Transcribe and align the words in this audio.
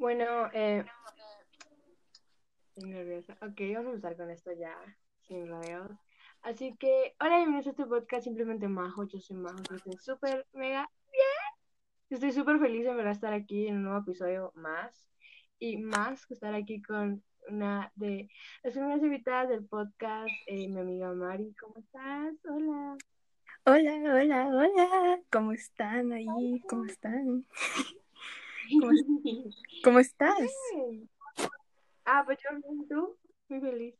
Bueno, 0.00 0.48
eh, 0.54 0.82
estoy 2.74 2.88
nerviosa. 2.88 3.34
Ok, 3.42 3.60
vamos 3.74 3.88
a 3.88 3.94
empezar 3.96 4.16
con 4.16 4.30
esto 4.30 4.50
ya, 4.58 4.74
sin 5.28 5.46
rodeos. 5.46 5.90
Así 6.40 6.74
que, 6.78 7.14
hola, 7.20 7.36
bienvenidos 7.36 7.66
a 7.66 7.70
este 7.72 7.84
podcast 7.84 8.24
Simplemente 8.24 8.66
Majo. 8.66 9.04
Yo 9.04 9.20
soy 9.20 9.36
Majo, 9.36 9.58
yo 9.68 9.76
estoy 9.76 9.98
súper, 9.98 10.46
mega 10.54 10.90
bien. 11.12 11.68
Estoy 12.08 12.32
súper 12.32 12.58
feliz 12.58 12.86
de 12.86 12.94
verdad 12.94 13.12
estar 13.12 13.34
aquí 13.34 13.66
en 13.66 13.76
un 13.76 13.82
nuevo 13.82 13.98
episodio 13.98 14.52
más. 14.54 15.10
Y 15.58 15.76
más 15.76 16.24
que 16.24 16.32
estar 16.32 16.54
aquí 16.54 16.80
con 16.80 17.22
una 17.50 17.92
de 17.94 18.30
las 18.62 18.72
primeras 18.72 19.02
invitadas 19.02 19.50
del 19.50 19.66
podcast, 19.66 20.30
eh, 20.46 20.66
mi 20.66 20.80
amiga 20.80 21.12
Mari. 21.12 21.54
¿Cómo 21.60 21.78
estás? 21.78 22.32
Hola. 22.46 22.96
Hola, 23.66 24.14
hola, 24.14 24.48
hola. 24.48 25.20
¿Cómo 25.30 25.52
están 25.52 26.10
ahí? 26.12 26.62
¿Cómo 26.66 26.86
están? 26.86 27.44
¿Cómo, 29.84 29.98
estás? 29.98 30.38
Ah, 32.04 32.22
pues 32.24 32.38
yo 32.42 32.50
bien, 32.60 32.88
tú, 32.88 33.18
muy 33.48 33.60
feliz. 33.60 33.94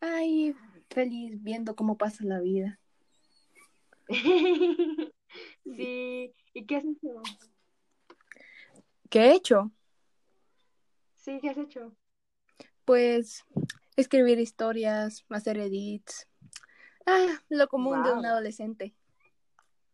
Ay, 0.00 0.54
feliz 0.90 1.42
viendo 1.42 1.74
cómo 1.74 1.96
pasa 1.96 2.24
la 2.24 2.40
vida. 2.40 2.78
sí, 5.64 6.34
¿y 6.54 6.66
qué 6.66 6.76
has 6.76 6.84
hecho? 6.84 7.22
¿Qué 9.10 9.20
he 9.20 9.34
hecho? 9.34 9.72
Sí, 11.16 11.38
¿qué 11.40 11.50
has 11.50 11.58
hecho? 11.58 11.94
Pues 12.84 13.44
escribir 13.96 14.38
historias, 14.38 15.24
hacer 15.28 15.58
edits. 15.58 16.28
Ah, 17.04 17.40
lo 17.48 17.68
común 17.68 18.02
de 18.02 18.12
un 18.12 18.24
adolescente. 18.24 18.94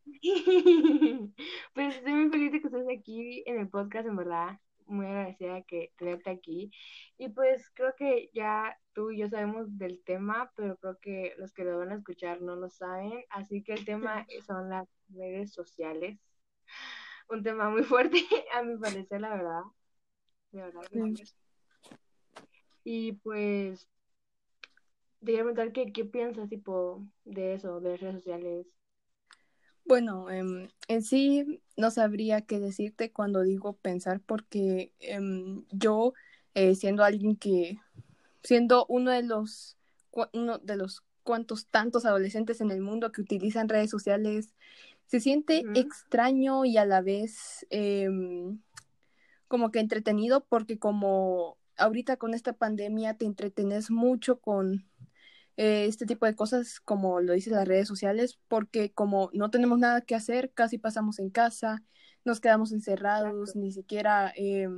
Pues 1.75 1.97
estoy 1.97 2.13
muy 2.13 2.31
feliz 2.31 2.53
de 2.53 2.61
que 2.61 2.67
estés 2.69 2.87
aquí 2.89 3.43
en 3.47 3.59
el 3.59 3.69
podcast, 3.69 4.07
en 4.07 4.17
verdad. 4.17 4.61
Muy 4.87 5.07
agradecida 5.07 5.55
de 5.55 5.65
que 5.65 5.93
tenerte 5.97 6.31
aquí. 6.31 6.71
Y 7.17 7.31
pues 7.31 7.71
creo 7.71 7.95
que 7.97 8.31
ya 8.35 8.79
tú 8.93 9.11
y 9.11 9.19
yo 9.19 9.29
sabemos 9.29 9.79
del 9.79 10.03
tema, 10.05 10.53
pero 10.57 10.77
creo 10.77 10.99
que 11.01 11.35
los 11.39 11.53
que 11.55 11.65
lo 11.65 11.79
van 11.79 11.93
a 11.93 11.97
escuchar 11.97 12.43
no 12.43 12.55
lo 12.57 12.69
saben. 12.69 13.25
Así 13.31 13.63
que 13.63 13.73
el 13.73 13.85
tema 13.85 14.27
son 14.47 14.69
las 14.69 14.89
redes 15.09 15.53
sociales. 15.53 16.19
Un 17.29 17.43
tema 17.43 17.71
muy 17.71 17.83
fuerte, 17.83 18.19
a 18.55 18.63
mi 18.63 18.77
parecer, 18.77 19.21
la 19.21 19.31
verdad. 19.31 19.63
De 20.53 20.63
verdad 20.63 20.83
que 20.91 21.17
sí. 21.17 21.35
Y 22.87 23.13
pues, 23.13 23.89
te 25.21 25.27
quería 25.27 25.41
preguntar 25.41 25.73
qué, 25.73 25.91
qué 25.91 26.05
piensas, 26.05 26.51
tipo, 26.51 27.03
de 27.25 27.55
eso, 27.55 27.81
de 27.81 27.91
las 27.93 28.01
redes 28.01 28.17
sociales. 28.17 28.67
Bueno, 29.85 30.31
em, 30.31 30.69
en 30.89 31.03
sí 31.03 31.61
no 31.77 31.91
sabría 31.91 32.41
qué 32.41 32.59
decirte 32.59 33.13
cuando 33.13 33.43
digo 33.43 33.75
pensar 33.75 34.21
porque 34.21 34.93
em, 34.99 35.65
yo, 35.71 36.15
eh, 36.55 36.75
siendo 36.75 37.05
alguien 37.05 37.37
que, 37.37 37.79
siendo 38.43 38.87
uno 38.89 39.11
de 39.11 39.23
los, 39.23 39.77
uno 40.33 40.59
de 40.59 40.77
los 40.77 41.03
cuantos 41.23 41.67
tantos 41.67 42.07
adolescentes 42.07 42.61
en 42.61 42.71
el 42.71 42.81
mundo 42.81 43.13
que 43.13 43.21
utilizan 43.21 43.69
redes 43.69 43.91
sociales, 43.91 44.55
se 45.07 45.21
siente 45.21 45.65
extraño 45.75 46.65
y 46.65 46.77
a 46.79 46.87
la 46.87 47.03
vez 47.03 47.67
em, 47.71 48.61
como 49.49 49.71
que 49.71 49.81
entretenido 49.81 50.45
porque 50.45 50.79
como 50.79 51.59
ahorita 51.77 52.17
con 52.17 52.35
esta 52.35 52.53
pandemia 52.55 53.15
te 53.15 53.27
entretenes 53.27 53.91
mucho 53.91 54.39
con 54.41 54.87
eh, 55.57 55.87
este 55.87 56.07
tipo 56.07 56.27
de 56.27 56.35
cosas, 56.35 56.81
como 56.81 57.21
lo 57.21 57.33
dicen 57.33 57.55
las 57.55 57.69
redes 57.69 57.87
sociales, 57.89 58.39
porque 58.49 58.93
como 58.93 59.31
no 59.33 59.51
tenemos 59.51 59.79
nada 59.79 60.01
que 60.01 60.15
hacer, 60.15 60.53
casi 60.53 60.79
pasamos 60.79 61.19
en 61.19 61.31
casa, 61.31 61.83
nos 62.25 62.41
quedamos 62.41 62.73
encerrados, 62.73 63.51
Exacto. 63.51 63.59
ni 63.61 63.71
siquiera, 63.73 64.33
eh, 64.37 64.69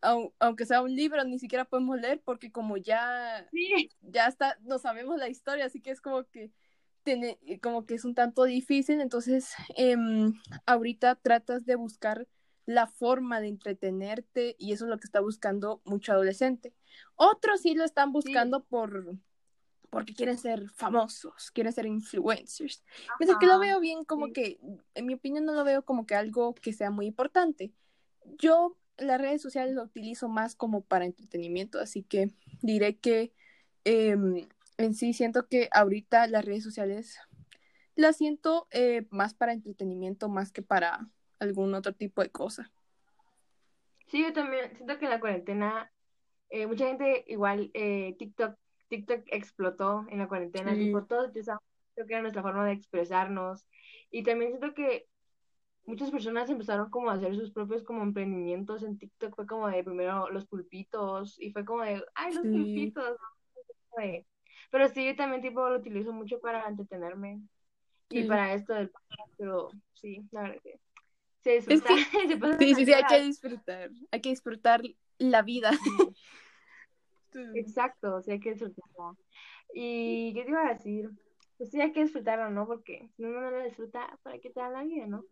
au- 0.00 0.32
aunque 0.38 0.66
sea 0.66 0.82
un 0.82 0.94
libro, 0.94 1.22
ni 1.24 1.38
siquiera 1.38 1.64
podemos 1.64 2.00
leer 2.00 2.20
porque 2.24 2.50
como 2.50 2.76
ya, 2.76 3.46
Sí. 3.50 3.90
ya 4.02 4.26
está, 4.26 4.58
no 4.62 4.78
sabemos 4.78 5.18
la 5.18 5.28
historia, 5.28 5.66
así 5.66 5.80
que 5.80 5.90
es 5.90 6.00
como 6.00 6.24
que 6.24 6.50
tiene, 7.04 7.38
como 7.62 7.84
que 7.84 7.94
es 7.94 8.04
un 8.04 8.14
tanto 8.14 8.44
difícil, 8.44 9.00
entonces 9.00 9.52
em, 9.76 10.34
ahorita 10.66 11.16
tratas 11.16 11.64
de 11.66 11.74
buscar 11.76 12.28
la 12.64 12.86
forma 12.86 13.40
de 13.40 13.48
entretenerte 13.48 14.54
y 14.58 14.72
eso 14.72 14.84
es 14.84 14.90
lo 14.90 14.98
que 14.98 15.06
está 15.06 15.18
buscando 15.20 15.82
mucho 15.84 16.12
adolescente. 16.12 16.72
Otros 17.16 17.62
sí 17.62 17.74
lo 17.74 17.82
están 17.84 18.12
buscando 18.12 18.62
por 18.62 19.16
porque 19.92 20.14
quieren 20.14 20.38
ser 20.38 20.70
famosos, 20.70 21.50
quieren 21.50 21.70
ser 21.70 21.84
influencers. 21.84 22.82
Mientras 23.20 23.38
que 23.38 23.46
lo 23.46 23.52
Ajá, 23.52 23.60
veo 23.60 23.78
bien 23.78 24.04
como 24.04 24.28
sí. 24.28 24.32
que, 24.32 24.58
en 24.94 25.04
mi 25.04 25.12
opinión, 25.12 25.44
no 25.44 25.52
lo 25.52 25.64
veo 25.64 25.84
como 25.84 26.06
que 26.06 26.14
algo 26.14 26.54
que 26.54 26.72
sea 26.72 26.90
muy 26.90 27.04
importante. 27.04 27.74
Yo 28.38 28.78
las 28.96 29.20
redes 29.20 29.42
sociales 29.42 29.74
lo 29.74 29.82
utilizo 29.82 30.30
más 30.30 30.56
como 30.56 30.80
para 30.80 31.04
entretenimiento, 31.04 31.78
así 31.78 32.04
que 32.04 32.30
diré 32.62 32.96
que 32.96 33.34
em, 33.84 34.48
en 34.78 34.94
sí 34.94 35.12
siento 35.12 35.46
que 35.46 35.68
ahorita 35.70 36.26
las 36.26 36.42
redes 36.42 36.64
sociales 36.64 37.18
las 37.94 38.16
siento 38.16 38.68
eh, 38.70 39.06
más 39.10 39.34
para 39.34 39.52
entretenimiento 39.52 40.30
más 40.30 40.52
que 40.52 40.62
para 40.62 41.06
algún 41.38 41.74
otro 41.74 41.92
tipo 41.92 42.22
de 42.22 42.30
cosa. 42.30 42.72
Sí, 44.06 44.22
yo 44.22 44.32
también 44.32 44.74
siento 44.74 44.98
que 44.98 45.04
en 45.04 45.10
la 45.10 45.20
cuarentena, 45.20 45.92
eh, 46.48 46.66
mucha 46.66 46.86
gente 46.86 47.24
igual, 47.26 47.70
eh, 47.74 48.16
TikTok, 48.18 48.56
TikTok 48.92 49.22
explotó 49.28 50.04
en 50.10 50.18
la 50.18 50.28
cuarentena, 50.28 50.76
tipo, 50.76 50.98
Sí, 50.98 51.06
todos 51.06 51.30
utilizamos, 51.30 51.62
que 51.96 52.02
era 52.02 52.20
nuestra 52.20 52.42
forma 52.42 52.66
de 52.66 52.72
expresarnos. 52.72 53.66
Y 54.10 54.22
también 54.22 54.50
siento 54.50 54.74
que 54.74 55.06
muchas 55.86 56.10
personas 56.10 56.50
empezaron 56.50 56.90
como 56.90 57.08
a 57.08 57.14
hacer 57.14 57.34
sus 57.34 57.52
propios 57.52 57.84
como 57.84 58.02
emprendimientos 58.02 58.82
en 58.82 58.98
TikTok, 58.98 59.34
fue 59.34 59.46
como 59.46 59.68
de 59.68 59.82
primero 59.82 60.28
los 60.30 60.46
pulpitos, 60.46 61.40
y 61.40 61.52
fue 61.52 61.64
como 61.64 61.84
de, 61.84 62.04
ay, 62.14 62.34
los 62.34 62.42
sí, 62.42 62.50
pulpitos, 62.50 63.16
Pero 64.70 64.88
sí, 64.88 65.06
yo 65.06 65.16
también 65.16 65.40
tipo 65.40 65.66
lo 65.66 65.78
utilizo 65.78 66.12
mucho 66.12 66.38
para 66.40 66.68
entretenerme 66.68 67.40
y 68.10 68.22
sí. 68.22 68.28
para 68.28 68.52
esto 68.52 68.74
del 68.74 68.90
podcast, 68.90 69.32
pero 69.38 69.70
sí, 69.94 70.22
la 70.32 70.42
verdad 70.42 70.62
que 70.62 70.80
se 71.40 71.50
Es 71.50 71.80
disfruta, 71.80 71.88
que 71.88 72.04
se 72.58 72.58
sí, 72.58 72.74
sí, 72.74 72.84
sí, 72.84 72.92
hay 72.92 73.04
que 73.04 73.20
disfrutar, 73.22 73.90
hay 74.10 74.20
que 74.20 74.28
disfrutar 74.28 74.82
la 75.18 75.42
vida. 75.42 75.70
Exacto, 77.54 78.20
sí 78.22 78.32
hay 78.32 78.40
que 78.40 78.50
disfrutarla. 78.50 79.16
¿Y 79.74 80.32
qué 80.34 80.44
te 80.44 80.50
iba 80.50 80.66
a 80.66 80.74
decir? 80.74 81.10
Pues 81.56 81.70
sí 81.70 81.80
hay 81.80 81.92
que 81.92 82.02
disfrutarla, 82.02 82.50
¿no? 82.50 82.66
Porque 82.66 83.08
si 83.16 83.24
uno 83.24 83.40
no 83.40 83.50
la 83.50 83.64
disfruta, 83.64 84.18
¿para 84.22 84.38
qué 84.38 84.50
te 84.50 84.60
da 84.60 84.70
la 84.70 84.82
vida, 84.82 85.06
no? 85.06 85.24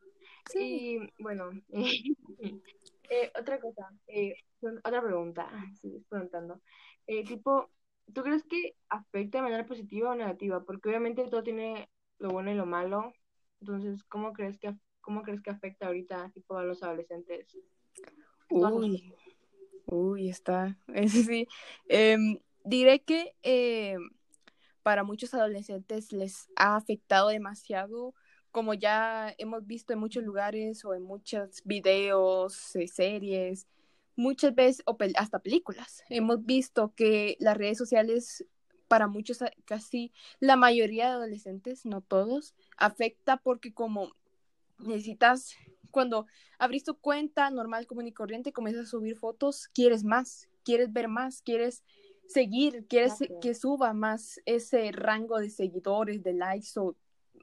Sí. 0.51 0.99
Y 1.19 1.23
bueno, 1.23 1.51
eh, 3.11 3.33
otra 3.39 3.61
cosa, 3.61 3.91
eh, 4.07 4.35
otra 4.61 5.03
pregunta, 5.03 5.49
sí, 5.81 6.05
preguntando. 6.09 6.61
Eh, 7.07 7.25
tipo, 7.25 7.71
¿tú 8.13 8.23
crees 8.23 8.45
que 8.45 8.77
afecta 8.89 9.39
de 9.39 9.43
manera 9.43 9.67
positiva 9.67 10.11
o 10.11 10.15
negativa? 10.15 10.63
Porque 10.63 10.89
obviamente 10.89 11.27
todo 11.29 11.43
tiene 11.43 11.89
lo 12.19 12.31
bueno 12.31 12.51
y 12.53 12.55
lo 12.55 12.67
malo. 12.67 13.13
Entonces, 13.61 14.03
¿cómo 14.05 14.33
crees 14.33 14.59
que, 14.59 14.75
cómo 15.01 15.23
crees 15.23 15.43
que 15.43 15.51
afecta 15.51 15.87
ahorita, 15.87 16.31
tipo, 16.33 16.57
a 16.57 16.65
los 16.65 16.83
adolescentes? 16.83 17.57
Uy, 18.51 19.15
uy, 19.87 20.29
está. 20.29 20.77
Ese 20.95 21.25
sí. 21.25 21.49
Em, 21.89 22.39
diré 22.65 23.01
que 23.03 23.35
em, 23.43 24.11
para 24.83 25.05
muchos 25.05 25.35
adolescentes 25.35 26.13
les 26.13 26.49
ha 26.57 26.77
afectado 26.77 27.29
demasiado, 27.29 28.15
como 28.53 28.75
ya 28.75 29.35
hemos 29.39 29.67
visto 29.67 29.93
en 29.93 30.01
muchos 30.01 30.25
lugares 30.25 30.85
o 30.85 30.95
en 30.95 31.03
muchos 31.03 31.63
videos, 31.65 32.75
eh, 32.77 32.89
series, 32.89 33.67
muchas 34.17 34.55
veces, 34.55 34.83
o 34.87 34.97
pel- 34.99 35.15
hasta 35.17 35.41
películas. 35.41 36.03
Hemos 36.11 36.45
visto 36.45 36.93
que 36.97 37.37
las 37.41 37.57
redes 37.57 37.79
sociales, 37.79 38.45
para 38.89 39.07
muchos, 39.09 39.39
casi 39.67 40.13
la 40.41 40.57
mayoría 40.57 41.07
de 41.09 41.13
adolescentes, 41.13 41.87
no 41.87 42.01
todos, 42.03 42.55
afecta 42.77 43.37
porque 43.39 43.73
como 43.73 44.13
necesitas, 44.79 45.55
cuando 45.91 46.27
abrís 46.59 46.85
tu 46.85 46.95
cuenta 46.95 47.51
normal, 47.51 47.87
común 47.87 48.07
y 48.07 48.13
corriente, 48.13 48.53
comienzas 48.53 48.87
a 48.87 48.91
subir 48.91 49.17
fotos, 49.17 49.69
quieres 49.75 50.05
más, 50.05 50.49
quieres 50.65 50.93
ver 50.93 51.09
más, 51.09 51.43
quieres 51.43 51.85
seguir, 52.27 52.87
quieres 52.89 53.15
que 53.41 53.55
suba 53.55 53.93
más 53.93 54.41
ese 54.47 54.93
rango 54.93 55.39
de 55.39 55.51
seguidores, 55.51 56.23
de 56.23 56.33
likes 56.33 56.69
o 56.77 56.95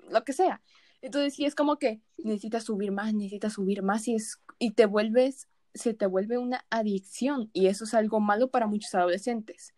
lo 0.10 0.24
que 0.24 0.34
sea. 0.34 0.62
Entonces 1.02 1.36
sí 1.36 1.46
es 1.46 1.56
como 1.56 1.78
que 1.78 2.02
necesitas 2.18 2.64
subir 2.64 2.92
más, 2.92 3.14
necesitas 3.14 3.54
subir 3.54 3.84
más 3.84 4.08
y, 4.08 4.16
es, 4.16 4.40
y 4.60 4.72
te 4.72 4.86
vuelves, 4.86 5.48
se 5.74 5.94
te 5.94 6.08
vuelve 6.08 6.38
una 6.38 6.66
adicción 6.70 7.50
y 7.54 7.68
eso 7.68 7.84
es 7.84 7.94
algo 7.94 8.20
malo 8.20 8.50
para 8.50 8.66
muchos 8.68 8.96
adolescentes. 8.96 9.74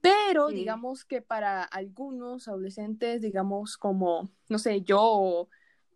Pero 0.00 0.48
Sí. 0.48 0.54
digamos 0.54 1.04
que 1.04 1.20
para 1.22 1.62
algunos 1.62 2.48
adolescentes, 2.48 3.20
digamos 3.20 3.76
como, 3.76 4.30
no 4.48 4.58
sé, 4.58 4.82
yo 4.82 5.00
o 5.02 5.48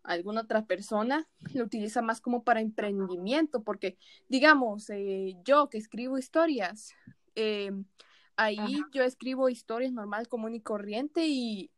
alguna 0.05 0.41
otra 0.41 0.65
persona, 0.65 1.27
lo 1.53 1.63
utiliza 1.63 2.01
más 2.01 2.21
como 2.21 2.43
para 2.43 2.61
emprendimiento, 2.61 3.63
porque 3.63 3.97
digamos, 4.29 4.89
eh, 4.89 5.35
yo 5.43 5.69
que 5.69 5.77
escribo 5.77 6.17
historias, 6.17 6.93
eh, 7.35 7.71
ahí 8.35 8.57
Ajá. 8.57 8.89
yo 8.93 9.03
escribo 9.03 9.49
historias 9.49 9.91
normal, 9.91 10.27
común 10.27 10.55
y 10.55 10.61
corriente 10.61 11.27
y 11.27 11.71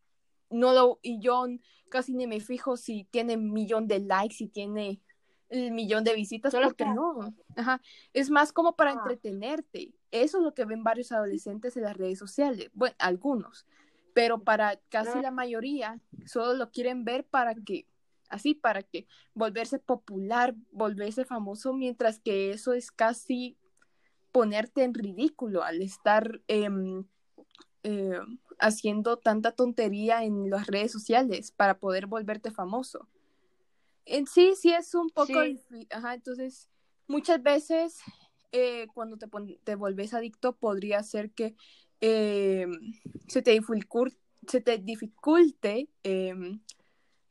no 0.49 0.73
lo, 0.73 0.99
y 1.01 1.19
yo 1.19 1.45
casi 1.89 2.13
ni 2.13 2.27
me 2.27 2.39
fijo 2.39 2.77
si 2.77 3.05
tiene 3.05 3.35
un 3.35 3.51
millón 3.51 3.87
de 3.87 3.99
likes, 3.99 4.35
si 4.35 4.47
tiene 4.47 5.01
el 5.49 5.71
millón 5.71 6.03
de 6.03 6.13
visitas, 6.13 6.53
porque 6.53 6.85
no. 6.85 7.33
Ajá. 7.55 7.81
Es 8.13 8.29
más 8.29 8.51
como 8.51 8.75
para 8.75 8.91
ah. 8.91 8.93
entretenerte. 8.95 9.93
Eso 10.11 10.37
es 10.37 10.43
lo 10.43 10.53
que 10.53 10.65
ven 10.65 10.83
varios 10.83 11.11
adolescentes 11.11 11.77
en 11.77 11.83
las 11.83 11.97
redes 11.97 12.19
sociales. 12.19 12.69
Bueno, 12.73 12.95
algunos. 12.99 13.65
Pero 14.13 14.43
para 14.43 14.79
casi 14.89 15.21
la 15.21 15.31
mayoría, 15.31 15.99
solo 16.25 16.53
lo 16.53 16.71
quieren 16.71 17.03
ver 17.03 17.23
para 17.25 17.53
que, 17.53 17.85
así, 18.29 18.53
para 18.53 18.83
que 18.83 19.07
volverse 19.33 19.79
popular, 19.79 20.55
volverse 20.71 21.25
famoso, 21.25 21.73
mientras 21.73 22.19
que 22.19 22.51
eso 22.51 22.73
es 22.73 22.91
casi 22.91 23.57
ponerte 24.31 24.83
en 24.83 24.93
ridículo 24.93 25.63
al 25.63 25.81
estar 25.81 26.41
em, 26.47 27.05
eh, 27.83 28.19
haciendo 28.59 29.17
tanta 29.17 29.51
tontería 29.51 30.23
en 30.23 30.49
las 30.49 30.67
redes 30.67 30.91
sociales 30.91 31.51
para 31.51 31.79
poder 31.79 32.07
volverte 32.07 32.51
famoso. 32.51 33.07
En 34.05 34.27
sí, 34.27 34.53
sí 34.55 34.71
es 34.71 34.93
un 34.95 35.09
poco... 35.09 35.39
Ajá, 35.89 36.13
entonces, 36.13 36.69
muchas 37.07 37.41
veces 37.41 37.99
eh, 38.51 38.87
cuando 38.93 39.17
te, 39.17 39.27
te 39.63 39.75
volvés 39.75 40.13
adicto 40.13 40.55
podría 40.55 41.03
ser 41.03 41.31
que 41.31 41.55
em, 41.99 42.93
se, 43.27 43.41
te 43.41 43.59
se 44.47 44.61
te 44.61 44.77
dificulte 44.77 45.89
em, 46.03 46.61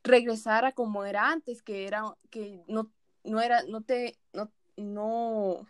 regresar 0.07 0.65
a 0.65 0.73
como 0.73 1.05
era 1.05 1.31
antes, 1.31 1.63
que 1.63 1.87
era 1.87 2.17
que 2.31 2.63
no, 2.69 2.93
no 3.25 3.41
era, 3.41 3.63
no 3.65 3.83
te, 3.83 4.19
no, 4.33 4.53
no, 4.77 5.67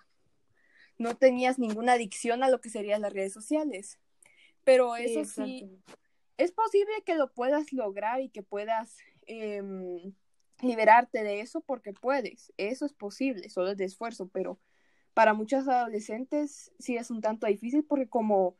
no 0.98 1.16
tenías 1.16 1.58
ninguna 1.58 1.94
adicción 1.94 2.42
a 2.42 2.50
lo 2.50 2.60
que 2.60 2.70
serían 2.70 3.02
las 3.02 3.12
redes 3.12 3.32
sociales. 3.32 3.98
Pero 4.64 4.96
eso 4.96 5.24
sí, 5.24 5.70
es 6.38 6.52
posible 6.52 6.92
que 7.04 7.14
lo 7.14 7.32
puedas 7.32 7.72
lograr 7.72 8.20
y 8.20 8.28
que 8.28 8.42
puedas 8.42 8.96
em, 9.26 10.12
liberarte 10.60 11.22
de 11.22 11.40
eso 11.40 11.60
porque 11.60 11.92
puedes. 11.92 12.52
Eso 12.56 12.84
es 12.84 12.92
posible, 12.92 13.48
solo 13.48 13.70
es 13.70 13.76
de 13.76 13.84
esfuerzo, 13.84 14.28
pero 14.28 14.58
para 15.14 15.34
muchos 15.34 15.68
adolescentes 15.68 16.72
sí 16.78 16.96
es 16.96 17.10
un 17.10 17.20
tanto 17.20 17.46
difícil 17.46 17.84
porque 17.84 18.08
como 18.08 18.56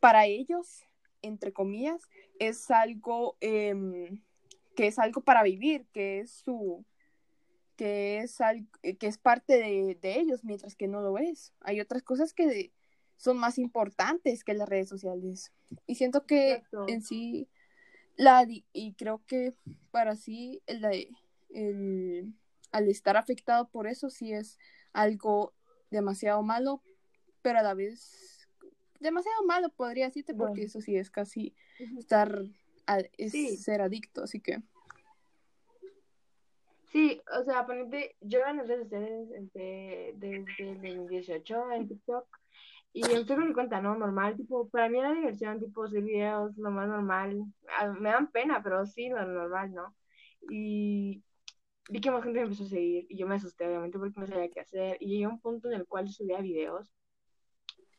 para 0.00 0.26
ellos, 0.26 0.84
entre 1.22 1.52
comillas, 1.52 2.02
es 2.38 2.70
algo 2.70 3.36
em, 3.40 4.22
que 4.78 4.86
es 4.86 5.00
algo 5.00 5.22
para 5.22 5.42
vivir, 5.42 5.88
que 5.92 6.20
es 6.20 6.30
su 6.30 6.84
que 7.74 8.18
es 8.18 8.40
algo, 8.40 8.68
que 8.80 9.08
es 9.08 9.18
parte 9.18 9.54
de, 9.54 9.98
de 10.00 10.20
ellos, 10.20 10.44
mientras 10.44 10.76
que 10.76 10.86
no 10.86 11.00
lo 11.00 11.18
es. 11.18 11.52
Hay 11.62 11.80
otras 11.80 12.04
cosas 12.04 12.32
que 12.32 12.72
son 13.16 13.38
más 13.38 13.58
importantes 13.58 14.44
que 14.44 14.54
las 14.54 14.68
redes 14.68 14.88
sociales. 14.88 15.52
Y 15.88 15.96
siento 15.96 16.26
que 16.26 16.62
en 16.86 17.02
sí, 17.02 17.48
la, 18.14 18.46
y 18.72 18.94
creo 18.94 19.20
que 19.26 19.52
para 19.90 20.14
sí, 20.14 20.62
el, 20.66 21.08
el, 21.50 22.32
al 22.70 22.88
estar 22.88 23.16
afectado 23.16 23.68
por 23.70 23.88
eso, 23.88 24.10
sí 24.10 24.32
es 24.32 24.60
algo 24.92 25.54
demasiado 25.90 26.40
malo, 26.44 26.84
pero 27.42 27.58
a 27.58 27.62
la 27.62 27.74
vez 27.74 28.46
demasiado 29.00 29.42
malo 29.42 29.70
podría 29.70 30.06
decirte, 30.06 30.34
porque 30.34 30.62
eso 30.62 30.80
sí 30.80 30.94
es 30.94 31.10
casi 31.10 31.52
estar, 31.98 32.44
es 33.16 33.62
ser 33.62 33.80
adicto, 33.80 34.22
así 34.22 34.40
que. 34.40 34.58
Sí, 36.90 37.20
o 37.38 37.44
sea, 37.44 37.66
ponete, 37.66 38.16
yo 38.20 38.40
en 38.46 38.56
las 38.56 38.68
redes 38.68 38.84
sociales 38.84 39.28
desde, 39.28 40.14
desde 40.16 40.90
el 40.90 41.06
18 41.06 41.72
en 41.72 41.88
TikTok 41.88 42.26
y 42.92 43.02
estoy 43.02 43.36
con 43.36 43.46
mi 43.48 43.52
cuenta, 43.52 43.80
¿no? 43.80 43.94
Normal, 43.94 44.36
tipo, 44.36 44.68
para 44.70 44.88
mí 44.88 44.98
era 44.98 45.12
diversión, 45.12 45.60
tipo, 45.60 45.84
hacer 45.84 46.02
videos, 46.02 46.56
lo 46.56 46.70
más 46.70 46.88
normal. 46.88 47.44
Ah, 47.78 47.88
me 47.88 48.10
dan 48.10 48.30
pena, 48.30 48.62
pero 48.62 48.86
sí, 48.86 49.08
lo 49.08 49.24
normal, 49.26 49.72
¿no? 49.74 49.94
Y 50.50 51.22
vi 51.90 52.00
que 52.00 52.10
más 52.10 52.24
gente 52.24 52.38
me 52.40 52.44
empezó 52.44 52.64
a 52.64 52.68
seguir 52.68 53.06
y 53.08 53.18
yo 53.18 53.26
me 53.26 53.36
asusté, 53.36 53.66
obviamente, 53.66 53.98
porque 53.98 54.18
no 54.18 54.26
sabía 54.26 54.50
qué 54.50 54.60
hacer. 54.60 54.96
Y 55.00 55.08
llegué 55.08 55.24
a 55.24 55.28
un 55.28 55.40
punto 55.40 55.68
en 55.68 55.74
el 55.74 55.86
cual 55.86 56.08
subía 56.08 56.40
videos 56.40 56.90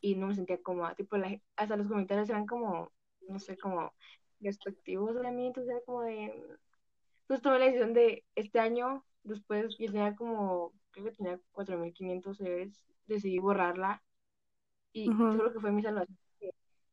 y 0.02 0.16
no 0.16 0.28
me 0.28 0.36
sentía 0.36 0.62
cómoda. 0.62 0.96
Tipo, 0.96 1.18
la, 1.18 1.40
hasta 1.56 1.78
los 1.78 1.88
comentarios 1.88 2.30
eran 2.30 2.48
como, 2.48 2.92
no 3.28 3.40
sé, 3.40 3.58
como 3.58 3.94
respectivos 4.42 5.16
de 5.22 5.32
mí, 5.32 5.48
entonces 5.48 5.72
era 5.72 5.82
como 5.86 6.02
de... 6.02 6.26
Entonces 7.22 7.44
tomé 7.44 7.60
la 7.60 7.66
decisión 7.66 7.94
de 7.94 8.24
este 8.36 8.60
año, 8.60 9.06
después 9.24 9.78
yo 9.78 9.86
tenía 9.88 10.16
como, 10.16 10.74
creo 10.92 11.06
que 11.06 11.12
tenía 11.12 11.40
4.500 11.52 12.38
seguidores, 12.38 12.84
decidí 13.06 13.40
borrarla 13.40 14.02
y 14.92 15.06
seguro 15.06 15.54
que 15.54 15.60
fue 15.60 15.72
mi 15.72 15.82
salvación. 15.82 16.18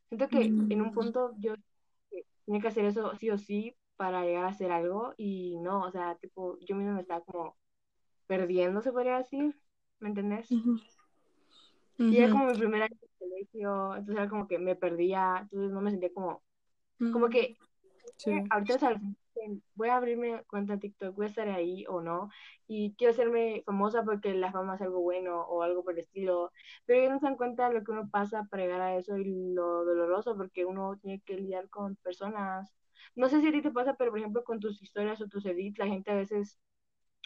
Siento 0.08 0.28
que 0.28 0.42
en 0.42 0.80
un 0.80 0.88
mm. 0.88 0.92
punto 0.92 1.32
yo 1.38 1.54
tenía 2.44 2.60
que 2.60 2.68
hacer 2.68 2.84
eso 2.84 3.14
sí 3.16 3.30
o 3.30 3.38
sí 3.38 3.74
para 3.96 4.24
llegar 4.24 4.44
a 4.44 4.48
hacer 4.48 4.70
algo 4.70 5.14
y 5.16 5.58
no, 5.58 5.82
o 5.82 5.90
sea, 5.90 6.16
tipo, 6.16 6.58
yo 6.60 6.76
misma 6.76 6.94
me 6.94 7.00
estaba 7.00 7.22
como 7.22 7.56
perdiendo, 8.26 8.82
se 8.82 8.92
podría 8.92 9.18
decir, 9.18 9.54
¿me 10.00 10.08
entendés? 10.08 10.48
Y 11.98 12.18
era 12.18 12.30
como 12.30 12.46
mi 12.46 12.58
primer 12.58 12.82
año 12.82 12.96
de 13.00 13.08
colegio, 13.18 13.96
entonces 13.96 14.16
era 14.16 14.28
como 14.28 14.46
que 14.46 14.58
me 14.58 14.76
perdía, 14.76 15.38
entonces 15.42 15.72
no 15.72 15.80
me 15.80 15.90
sentía 15.90 16.12
como, 16.12 16.42
como 17.12 17.28
que 17.28 17.56
sí. 18.16 18.32
ahorita 18.50 18.78
¿sabes? 18.78 19.00
voy 19.74 19.88
a 19.88 19.96
abrirme 19.96 20.42
cuenta 20.48 20.74
en 20.74 20.80
TikTok, 20.80 21.14
voy 21.14 21.26
a 21.26 21.28
estar 21.28 21.48
ahí 21.48 21.84
o 21.88 22.00
no, 22.00 22.30
y 22.66 22.94
quiero 22.96 23.12
hacerme 23.12 23.62
famosa 23.64 24.02
porque 24.04 24.34
la 24.34 24.52
fama 24.52 24.76
es 24.76 24.82
algo 24.82 25.00
bueno 25.00 25.42
o 25.42 25.62
algo 25.62 25.84
por 25.84 25.94
el 25.94 26.00
estilo, 26.00 26.52
pero 26.84 27.00
ellos 27.00 27.12
no 27.12 27.18
se 27.20 27.26
dan 27.26 27.36
cuenta 27.36 27.68
de 27.68 27.74
lo 27.74 27.84
que 27.84 27.92
uno 27.92 28.08
pasa 28.10 28.46
para 28.50 28.64
llegar 28.64 28.80
a 28.80 28.96
eso 28.96 29.16
y 29.16 29.24
lo 29.24 29.84
doloroso 29.84 30.36
porque 30.36 30.64
uno 30.64 30.96
tiene 31.00 31.20
que 31.20 31.34
lidiar 31.34 31.68
con 31.68 31.96
personas. 31.96 32.72
No 33.14 33.28
sé 33.28 33.40
si 33.40 33.48
a 33.48 33.52
ti 33.52 33.62
te 33.62 33.70
pasa, 33.70 33.94
pero 33.94 34.10
por 34.10 34.18
ejemplo 34.18 34.44
con 34.44 34.60
tus 34.60 34.82
historias 34.82 35.20
o 35.20 35.28
tus 35.28 35.46
edits, 35.46 35.78
la 35.78 35.86
gente 35.86 36.10
a 36.10 36.16
veces 36.16 36.58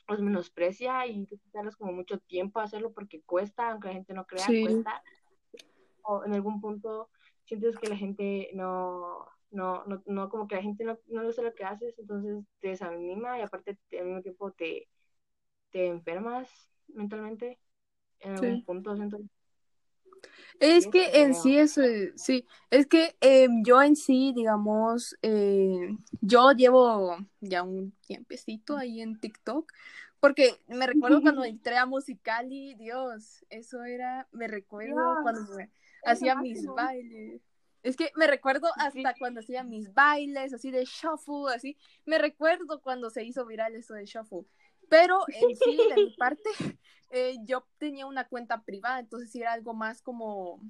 los 0.08 0.20
menosprecia 0.20 1.06
y 1.06 1.26
te 1.26 1.38
tardas 1.52 1.76
como 1.76 1.93
mucho 1.93 2.19
tiempo 2.19 2.61
hacerlo 2.61 2.93
porque 2.93 3.23
cuesta, 3.23 3.70
aunque 3.70 3.88
la 3.88 3.94
gente 3.94 4.14
no 4.14 4.26
crea, 4.26 4.46
cuesta. 4.46 5.02
O 6.02 6.25
en 6.25 6.34
algún 6.34 6.61
punto 6.61 7.11
sientes 7.44 7.76
que 7.76 7.88
la 7.88 7.96
gente 7.96 8.50
no, 8.55 9.26
no, 9.50 9.85
no, 9.87 10.02
no, 10.06 10.29
como 10.29 10.47
que 10.47 10.56
la 10.56 10.62
gente 10.62 10.85
no, 10.85 10.99
no 11.06 11.23
le 11.23 11.43
lo 11.43 11.55
que 11.55 11.64
haces, 11.64 11.99
entonces 11.99 12.44
te 12.61 12.69
desanima 12.69 13.38
y 13.38 13.43
aparte 13.43 13.79
al 13.99 14.06
mismo 14.06 14.23
tiempo 14.23 14.52
te, 14.52 14.88
te 15.70 15.87
enfermas 15.87 16.49
mentalmente 16.88 17.58
en 18.20 18.32
algún 18.32 18.64
punto. 18.64 18.94
Es 20.61 20.87
que 20.88 21.23
en 21.23 21.35
sí 21.35 21.56
eso, 21.56 21.81
sí, 22.17 22.47
es 22.70 22.87
que 22.87 23.17
em, 23.20 23.62
yo 23.64 23.82
en 23.82 23.97
sí, 23.97 24.32
digamos, 24.35 25.17
eh, 25.23 25.97
yo 26.20 26.52
llevo 26.52 27.17
ya 27.41 27.62
un 27.62 27.93
tiempecito 28.06 28.76
ahí 28.76 29.00
en 29.00 29.19
TikTok, 29.19 29.73
porque 30.20 30.61
me 30.69 30.87
recuerdo 30.87 31.23
cuando 31.23 31.44
entré 31.44 31.79
a 31.79 31.87
Musicali, 31.87 32.75
Dios, 32.75 33.45
eso 33.49 33.85
era, 33.85 34.28
me 34.33 34.49
recuerdo 34.49 35.23
cuando 35.23 35.57
hacía 36.04 36.35
mis 36.35 36.66
bailes. 36.66 37.40
Es 37.82 37.96
que 37.96 38.10
me 38.14 38.26
recuerdo 38.26 38.68
hasta 38.76 39.14
cuando 39.18 39.40
hacía 39.40 39.64
mis 39.64 39.92
bailes, 39.94 40.52
así 40.52 40.70
de 40.70 40.84
shuffle, 40.84 41.54
así. 41.54 41.76
Me 42.04 42.18
recuerdo 42.18 42.80
cuando 42.82 43.10
se 43.10 43.25
hizo 43.25 43.46
viral 43.46 43.75
eso 43.75 43.94
de 43.94 44.04
shuffle. 44.04 44.44
Pero 44.88 45.25
en 45.28 45.56
sí, 45.56 45.78
de 45.88 45.94
mi 45.94 46.10
parte, 46.16 46.50
eh, 47.10 47.37
yo 47.44 47.66
tenía 47.78 48.06
una 48.06 48.26
cuenta 48.28 48.62
privada, 48.62 48.99
entonces 48.99 49.34
era 49.34 49.52
algo 49.52 49.72
más 49.72 50.02
como... 50.02 50.60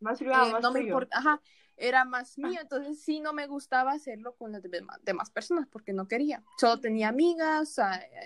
Más 0.00 0.18
privado, 0.18 0.48
eh, 0.48 0.52
más 0.52 0.62
No 0.62 0.72
me 0.72 0.80
importa, 0.80 1.18
ajá, 1.18 1.40
era 1.76 2.04
más 2.04 2.38
mío, 2.38 2.60
entonces 2.60 3.00
sí 3.02 3.20
no 3.20 3.32
me 3.32 3.46
gustaba 3.46 3.92
hacerlo 3.92 4.34
con 4.36 4.52
las 4.52 4.62
demás 5.02 5.30
personas 5.30 5.66
porque 5.68 5.92
no 5.92 6.08
quería. 6.08 6.42
Solo 6.58 6.80
tenía 6.80 7.08
amigas 7.08 7.78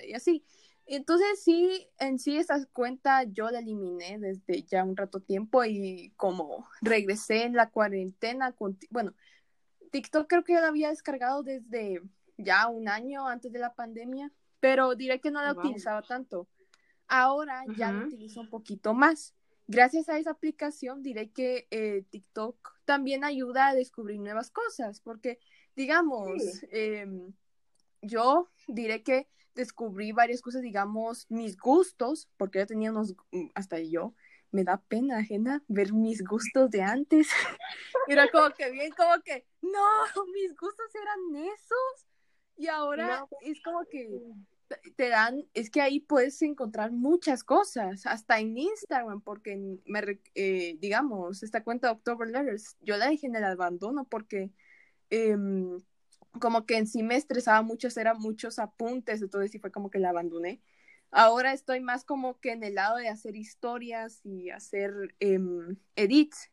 y 0.07 0.15
así. 0.15 0.45
Entonces 0.87 1.43
sí, 1.43 1.89
en 1.99 2.19
sí 2.19 2.39
esa 2.39 2.65
cuenta 2.67 3.25
yo 3.25 3.51
la 3.51 3.59
eliminé 3.59 4.19
desde 4.19 4.63
ya 4.63 4.85
un 4.85 4.97
rato 4.97 5.21
tiempo 5.21 5.65
y 5.65 6.13
como 6.17 6.69
regresé 6.81 7.43
en 7.43 7.55
la 7.55 7.71
cuarentena, 7.71 8.53
con, 8.53 8.79
bueno, 8.91 9.13
TikTok 9.91 10.29
creo 10.29 10.45
que 10.45 10.53
ya 10.53 10.61
la 10.61 10.69
había 10.69 10.91
descargado 10.91 11.43
desde 11.43 12.03
ya 12.39 12.69
un 12.69 12.89
año 12.89 13.27
antes 13.27 13.53
de 13.53 13.59
la 13.59 13.75
pandemia, 13.75 14.31
pero 14.61 14.95
diré 14.95 15.21
que 15.21 15.33
no 15.33 15.43
la 15.43 15.53
utilizaba 15.53 16.03
tanto. 16.03 16.47
Ahora 17.09 17.65
ya 17.77 17.93
la 17.93 18.07
utilizo 18.07 18.41
un 18.41 18.51
poquito 18.51 18.95
más. 18.95 19.35
Gracias 19.69 20.09
a 20.09 20.19
esa 20.19 20.31
aplicación 20.31 21.03
diré 21.03 21.31
que 21.31 21.67
eh, 21.73 22.05
TikTok 22.11 22.77
también 22.85 23.25
ayuda 23.25 23.69
a 23.69 23.75
descubrir 23.75 24.21
nuevas 24.21 24.51
cosas, 24.51 25.01
porque 25.01 25.41
digamos, 25.75 26.63
em, 26.71 27.33
yo 28.03 28.49
diré 28.69 29.03
que 29.03 29.29
descubrí 29.57 30.13
varias 30.13 30.41
cosas, 30.41 30.63
digamos, 30.63 31.27
mis 31.29 31.57
gustos, 31.57 32.29
porque 32.37 32.61
yo 32.61 32.67
tenía 32.67 32.93
unos, 32.93 33.15
mm, 33.33 33.49
hasta 33.55 33.81
yo, 33.81 34.15
me 34.53 34.63
da 34.63 34.77
pena 34.77 35.19
ajena 35.19 35.63
ver 35.67 35.93
mis 35.93 36.23
gustos 36.23 36.71
de 36.71 36.83
antes. 36.83 37.29
Era 38.09 38.31
como 38.31 38.51
que 38.51 38.71
bien, 38.71 38.93
como 38.93 39.21
que, 39.25 39.45
no, 39.63 40.25
mis 40.33 40.57
gustos 40.57 40.95
eran 40.95 41.45
esos. 41.45 42.07
Y 42.57 42.69
ahora 42.69 43.27
es 43.43 43.61
como 43.63 43.85
que 43.85 44.09
te 44.97 45.09
dan, 45.09 45.45
es 45.55 45.71
que 45.71 45.81
ahí 45.81 46.01
puedes 46.01 46.41
encontrar 46.43 46.91
muchas 46.91 47.45
cosas, 47.45 48.07
hasta 48.07 48.39
en 48.39 48.57
Instagram, 48.57 49.21
porque 49.21 49.57
me, 49.85 50.21
eh, 50.35 50.77
digamos, 50.79 51.43
esta 51.43 51.63
cuenta 51.63 51.89
de 51.89 51.95
October 51.95 52.29
Letters, 52.29 52.77
yo 52.81 52.97
la 52.97 53.09
dejé 53.09 53.27
en 53.27 53.37
el 53.37 53.45
abandono 53.45 54.05
porque 54.05 54.51
em, 55.11 55.79
como 56.39 56.67
que 56.67 56.77
en 56.77 56.87
sí 56.87 57.03
me 57.03 57.17
estresaba 57.17 57.63
mucho 57.63 57.89
hacer 57.89 58.07
muchos 58.17 58.59
apuntes, 58.59 59.23
entonces 59.23 59.51
sí 59.51 59.59
fue 59.59 59.71
como 59.73 59.91
que 59.91 59.99
la 59.99 60.11
abandoné. 60.11 60.61
ahora 61.13 61.53
estoy 61.53 61.81
más 61.81 62.05
como 62.05 62.41
que 62.41 62.53
en 62.53 62.63
el 62.65 62.75
lado 62.75 62.97
de 62.97 63.09
hacer 63.09 63.37
historias 63.37 64.21
y 64.25 64.51
hacer 64.51 64.93
em, 65.21 65.77
edits. 65.97 66.51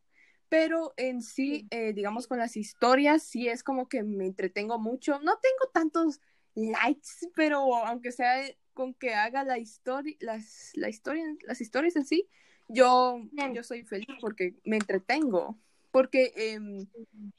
Pero 0.49 0.93
en 0.97 1.21
sí, 1.21 1.67
eh, 1.71 1.93
digamos, 1.93 2.27
con 2.27 2.37
las 2.37 2.55
historias, 2.57 3.23
sí 3.23 3.47
es 3.49 3.63
como 3.63 3.89
que 3.89 4.03
me 4.03 4.27
entretengo 4.27 4.77
mucho. 4.79 5.19
No 5.19 5.39
tengo 5.39 5.71
tantos 5.73 6.21
likes, 6.55 7.27
pero 7.35 7.75
aunque 7.75 8.11
sea 8.11 8.43
con 8.73 8.93
que 8.93 9.13
haga 9.15 9.43
la 9.43 9.57
historia, 9.57 10.15
las, 10.19 10.71
la 10.75 10.89
historia, 10.89 11.25
las 11.47 11.61
historias 11.61 11.95
en 11.95 12.05
sí, 12.05 12.27
yo, 12.67 13.19
yo 13.53 13.63
soy 13.63 13.83
feliz 13.83 14.07
porque 14.21 14.55
me 14.63 14.77
entretengo. 14.77 15.57
Porque, 15.91 16.33
em, 16.35 16.87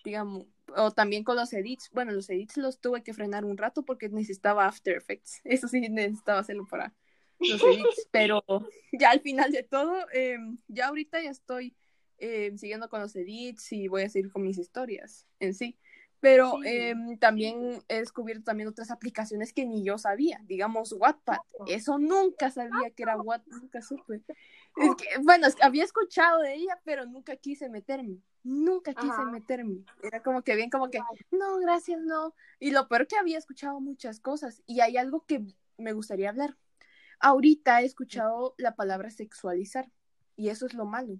digamos, 0.04 0.46
o 0.76 0.90
también 0.90 1.24
con 1.24 1.36
los 1.36 1.52
edits. 1.52 1.90
Bueno, 1.92 2.12
los 2.12 2.28
edits 2.30 2.56
los 2.56 2.80
tuve 2.80 3.02
que 3.02 3.14
frenar 3.14 3.44
un 3.44 3.56
rato 3.56 3.84
porque 3.84 4.08
necesitaba 4.08 4.66
After 4.66 4.96
Effects. 4.96 5.40
Eso 5.44 5.68
sí, 5.68 5.80
necesitaba 5.88 6.40
hacerlo 6.40 6.66
para 6.68 6.94
los 7.38 7.62
edits. 7.62 8.08
pero 8.10 8.42
ya 8.92 9.10
al 9.10 9.20
final 9.20 9.52
de 9.52 9.62
todo, 9.62 10.06
em, 10.12 10.58
ya 10.68 10.88
ahorita 10.88 11.22
ya 11.22 11.30
estoy 11.30 11.76
em, 12.18 12.56
siguiendo 12.58 12.88
con 12.88 13.00
los 13.00 13.14
edits 13.16 13.72
y 13.72 13.88
voy 13.88 14.02
a 14.02 14.08
seguir 14.08 14.30
con 14.30 14.42
mis 14.42 14.58
historias 14.58 15.26
en 15.40 15.54
sí. 15.54 15.78
Pero 16.24 16.64
em, 16.64 17.18
también 17.18 17.82
he 17.86 17.96
descubierto 17.96 18.44
también 18.44 18.66
otras 18.66 18.90
aplicaciones 18.90 19.52
que 19.52 19.66
ni 19.66 19.84
yo 19.84 19.98
sabía. 19.98 20.40
Digamos, 20.46 20.92
Wattpad. 20.92 21.36
Eso 21.66 21.98
nunca 21.98 22.50
sabía 22.50 22.88
que 22.96 23.02
era 23.02 23.20
Wattpad, 23.20 23.58
nunca 23.58 23.82
supe. 23.82 24.22
Bueno, 25.22 25.46
había 25.62 25.84
escuchado 25.84 26.40
de 26.40 26.54
ella, 26.54 26.80
pero 26.84 27.06
nunca 27.06 27.36
quise 27.36 27.68
meterme. 27.68 28.18
Nunca 28.42 28.92
quise 28.94 29.24
meterme. 29.30 29.84
Era 30.02 30.22
como 30.22 30.42
que 30.42 30.54
bien, 30.56 30.68
como 30.68 30.90
que, 30.90 30.98
no, 31.30 31.58
gracias, 31.58 32.00
no. 32.02 32.34
Y 32.60 32.72
lo 32.72 32.88
peor 32.88 33.06
que 33.06 33.16
había 33.16 33.38
escuchado 33.38 33.80
muchas 33.80 34.20
cosas. 34.20 34.62
Y 34.66 34.80
hay 34.80 34.96
algo 34.96 35.24
que 35.26 35.44
me 35.78 35.92
gustaría 35.92 36.28
hablar. 36.28 36.56
Ahorita 37.20 37.80
he 37.80 37.86
escuchado 37.86 38.54
la 38.58 38.74
palabra 38.74 39.10
sexualizar. 39.10 39.90
Y 40.36 40.48
eso 40.48 40.66
es 40.66 40.74
lo 40.74 40.84
malo. 40.84 41.18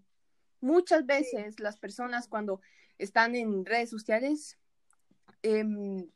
Muchas 0.60 1.06
veces 1.06 1.60
las 1.60 1.78
personas 1.78 2.28
cuando 2.28 2.60
están 2.98 3.34
en 3.34 3.64
redes 3.64 3.90
sociales 3.90 4.58
Em, 5.44 6.10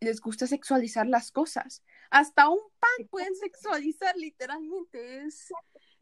les 0.00 0.20
gusta 0.20 0.46
sexualizar 0.46 1.06
las 1.06 1.32
cosas. 1.32 1.82
Hasta 2.10 2.50
un 2.50 2.60
pan 2.78 3.08
pueden 3.08 3.34
sexualizar 3.34 4.14
literalmente. 4.14 5.24
Es, 5.24 5.50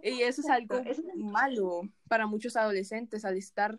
y 0.03 0.23
eso 0.23 0.41
es 0.41 0.49
algo 0.51 0.83
malo 1.17 1.83
para 2.09 2.27
muchos 2.27 2.57
adolescentes 2.57 3.25
al 3.25 3.37
estar 3.37 3.79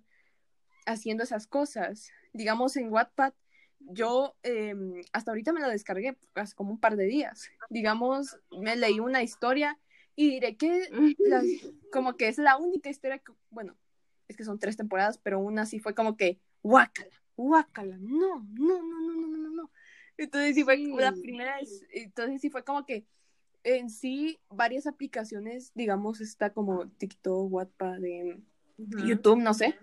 haciendo 0.86 1.24
esas 1.24 1.48
cosas. 1.48 2.12
Digamos 2.32 2.78
en 2.78 2.92
Wattpad, 2.92 3.34
yo 3.80 4.36
em, 4.44 5.02
hasta 5.12 5.32
ahorita 5.32 5.52
me 5.52 5.60
lo 5.60 5.68
descargué 5.68 6.18
hace 6.36 6.56
como 6.56 6.72
un 6.72 6.80
par 6.80 6.96
de 6.96 7.06
días. 7.06 7.50
Digamos, 7.70 8.40
me 8.52 8.76
leí 8.76 9.00
una 9.00 9.22
historia 9.22 9.80
y 10.16 10.30
diré 10.30 10.56
que 10.56 10.88
como 11.92 12.16
que 12.16 12.30
es 12.30 12.38
la 12.38 12.58
única 12.58 12.90
historia 12.90 13.20
que, 13.20 13.34
bueno, 13.50 13.76
es 14.28 14.38
que 14.38 14.46
son 14.46 14.60
tres 14.60 14.78
temporadas, 14.78 15.18
pero 15.18 15.40
una 15.40 15.66
sí 15.66 15.80
fue 15.80 15.94
como 15.94 16.16
que, 16.16 16.40
guácala, 16.62 17.22
guácala, 17.36 17.98
no, 18.00 18.48
no, 18.54 18.82
no, 18.82 19.02
no, 19.02 19.28
no, 19.28 19.38
no, 19.38 19.50
no. 19.50 19.72
Entonces 20.16 20.56
sí 20.56 20.64
fue 20.64 20.78
la 20.78 21.12
primera 21.12 21.58
entonces 21.92 22.40
sí 22.40 22.50
fue 22.50 22.64
como 22.64 22.86
que 22.86 23.06
en 23.64 23.90
sí 23.90 24.40
varias 24.50 24.88
aplicaciones, 24.88 25.72
digamos, 25.74 26.22
está 26.22 26.52
como 26.52 26.88
TikTok, 26.90 27.52
WhatsApp, 27.52 28.02
YouTube, 28.78 29.40
no 29.40 29.54
sé, 29.54 29.76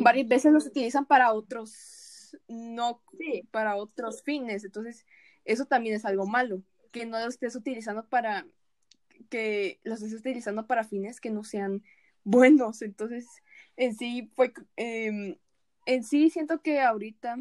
varias 0.00 0.28
veces 0.28 0.52
los 0.52 0.66
utilizan 0.66 1.06
para 1.06 1.32
otros, 1.32 2.36
no 2.48 3.02
para 3.50 3.76
otros 3.76 4.22
fines, 4.22 4.64
entonces 4.64 5.06
eso 5.44 5.66
también 5.66 5.94
es 5.94 6.04
algo 6.04 6.26
malo, 6.26 6.62
que 6.90 7.06
no 7.06 7.18
los 7.18 7.34
estés 7.34 7.56
utilizando 7.56 8.06
para, 8.08 8.46
que 9.30 9.80
los 9.84 10.02
estés 10.02 10.20
utilizando 10.20 10.66
para 10.66 10.84
fines 10.84 11.20
que 11.20 11.30
no 11.30 11.44
sean 11.44 11.82
buenos, 12.24 12.82
entonces 12.82 13.26
en 13.76 13.94
sí 13.94 14.30
fue, 14.34 14.52
eh, 14.76 15.38
en 15.86 16.04
sí 16.04 16.30
siento 16.30 16.60
que 16.60 16.80
ahorita 16.80 17.38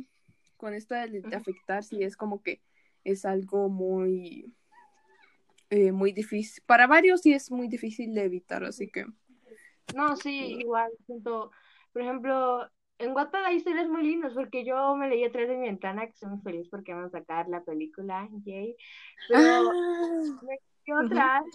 con 0.58 0.74
esto 0.74 0.96
de, 0.96 1.24
afectar 1.36 1.84
sí 1.84 2.04
es 2.04 2.16
como 2.16 2.42
que 2.42 2.62
es 3.04 3.26
algo 3.26 3.68
muy 3.68 4.54
eh, 5.74 5.92
muy 5.92 6.12
difícil 6.12 6.64
para 6.68 6.86
varios 6.86 7.22
sí 7.22 7.34
es 7.34 7.50
muy 7.50 7.68
difícil 7.68 8.14
de 8.14 8.26
evitar 8.26 8.64
así 8.64 8.90
que 8.90 9.06
no 9.96 10.16
sí 10.16 10.58
igual 10.60 10.92
siento 11.06 11.52
por 11.92 12.02
ejemplo 12.02 12.70
en 13.00 13.12
Wattpad 13.12 13.46
hay 13.46 13.58
historias 13.58 13.90
muy 13.90 14.04
lindas 14.04 14.34
porque 14.34 14.64
yo 14.64 14.96
me 14.96 15.10
leí 15.10 15.24
a 15.24 15.32
través 15.32 15.50
de 15.50 15.58
mi 15.58 15.68
ventana 15.68 16.06
que 16.06 16.14
soy 16.14 16.30
muy 16.30 16.42
feliz 16.42 16.68
porque 16.70 16.94
vamos 16.94 17.14
a 17.14 17.20
sacar 17.20 17.50
la 17.50 17.64
película 17.64 18.30
yay 18.44 18.76
pero 19.30 19.72
ah. 19.72 20.40
me 20.44 20.60
otras 21.04 21.46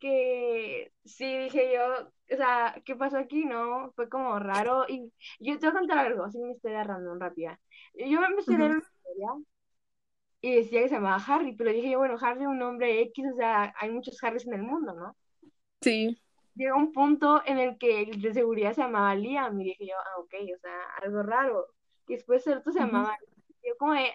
que 0.00 0.92
sí 1.04 1.38
dije 1.38 1.74
yo, 1.74 2.08
o 2.34 2.36
sea, 2.36 2.82
¿qué 2.84 2.96
pasó 2.96 3.18
aquí? 3.18 3.44
No, 3.44 3.92
fue 3.94 4.08
como 4.08 4.38
raro. 4.38 4.86
Y 4.88 5.12
yo 5.38 5.58
te 5.58 5.66
voy 5.66 5.76
a 5.76 5.78
contar 5.78 5.98
algo, 5.98 6.24
así 6.24 6.38
una 6.38 6.52
historia 6.52 6.82
random, 6.82 7.20
rápida. 7.20 7.60
Yo 7.94 8.18
me 8.20 8.26
empecé 8.26 8.54
a 8.54 8.58
leer 8.58 8.70
una 8.70 8.80
historia 8.80 9.44
y 10.40 10.56
decía 10.56 10.82
que 10.82 10.88
se 10.88 10.94
llamaba 10.94 11.22
Harry, 11.26 11.54
pero 11.54 11.70
dije 11.70 11.90
yo, 11.90 11.98
bueno, 11.98 12.16
Harry 12.20 12.42
es 12.42 12.46
un 12.46 12.58
nombre 12.58 13.00
X, 13.02 13.24
o 13.32 13.36
sea, 13.36 13.74
hay 13.78 13.90
muchos 13.90 14.22
Harrys 14.22 14.46
en 14.46 14.54
el 14.54 14.62
mundo, 14.62 14.94
¿no? 14.94 15.16
Sí. 15.82 16.20
Llegó 16.54 16.76
un 16.76 16.92
punto 16.92 17.42
en 17.44 17.58
el 17.58 17.78
que 17.78 18.02
el 18.02 18.22
de 18.22 18.32
seguridad 18.32 18.72
se 18.72 18.82
llamaba 18.82 19.14
Liam 19.14 19.60
y 19.60 19.64
dije 19.64 19.86
yo, 19.86 19.94
ah, 19.96 20.20
ok, 20.20 20.34
o 20.56 20.58
sea, 20.60 20.84
algo 21.02 21.22
raro. 21.22 21.66
Y 22.08 22.14
después 22.14 22.46
el 22.46 22.58
otro 22.58 22.72
se 22.72 22.80
llamaba, 22.80 23.16
yo 23.62 23.76
como 23.78 23.94
de, 23.94 24.12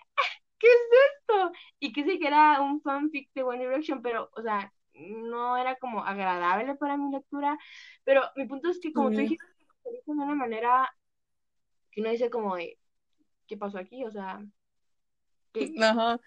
¿qué 0.60 0.68
es 0.68 0.80
esto? 1.20 1.52
Y 1.80 1.94
que 1.94 2.04
sí 2.04 2.20
que 2.20 2.28
era 2.28 2.62
un 2.62 2.82
fanfic 2.82 3.32
de 3.34 3.44
One 3.44 3.60
Direction, 3.60 4.02
pero, 4.02 4.30
o 4.36 4.42
sea, 4.42 4.72
no 4.94 5.58
era 5.58 5.76
como 5.76 6.04
agradable 6.04 6.76
para 6.76 6.98
mi 6.98 7.12
lectura, 7.12 7.58
pero 8.04 8.24
mi 8.36 8.48
punto 8.48 8.70
es 8.70 8.80
que 8.80 8.94
como 8.94 9.12
tú 9.12 9.18
dijiste, 9.18 9.46
de 9.84 10.02
una 10.06 10.36
manera 10.36 10.92
que 11.92 12.02
uno 12.02 12.10
dice 12.10 12.30
como 12.30 12.56
de, 12.56 12.78
¿qué 13.48 13.58
pasó 13.58 13.78
aquí? 13.78 14.04
O 14.06 14.12
sea, 14.12 14.44
¿qué? 15.60 15.74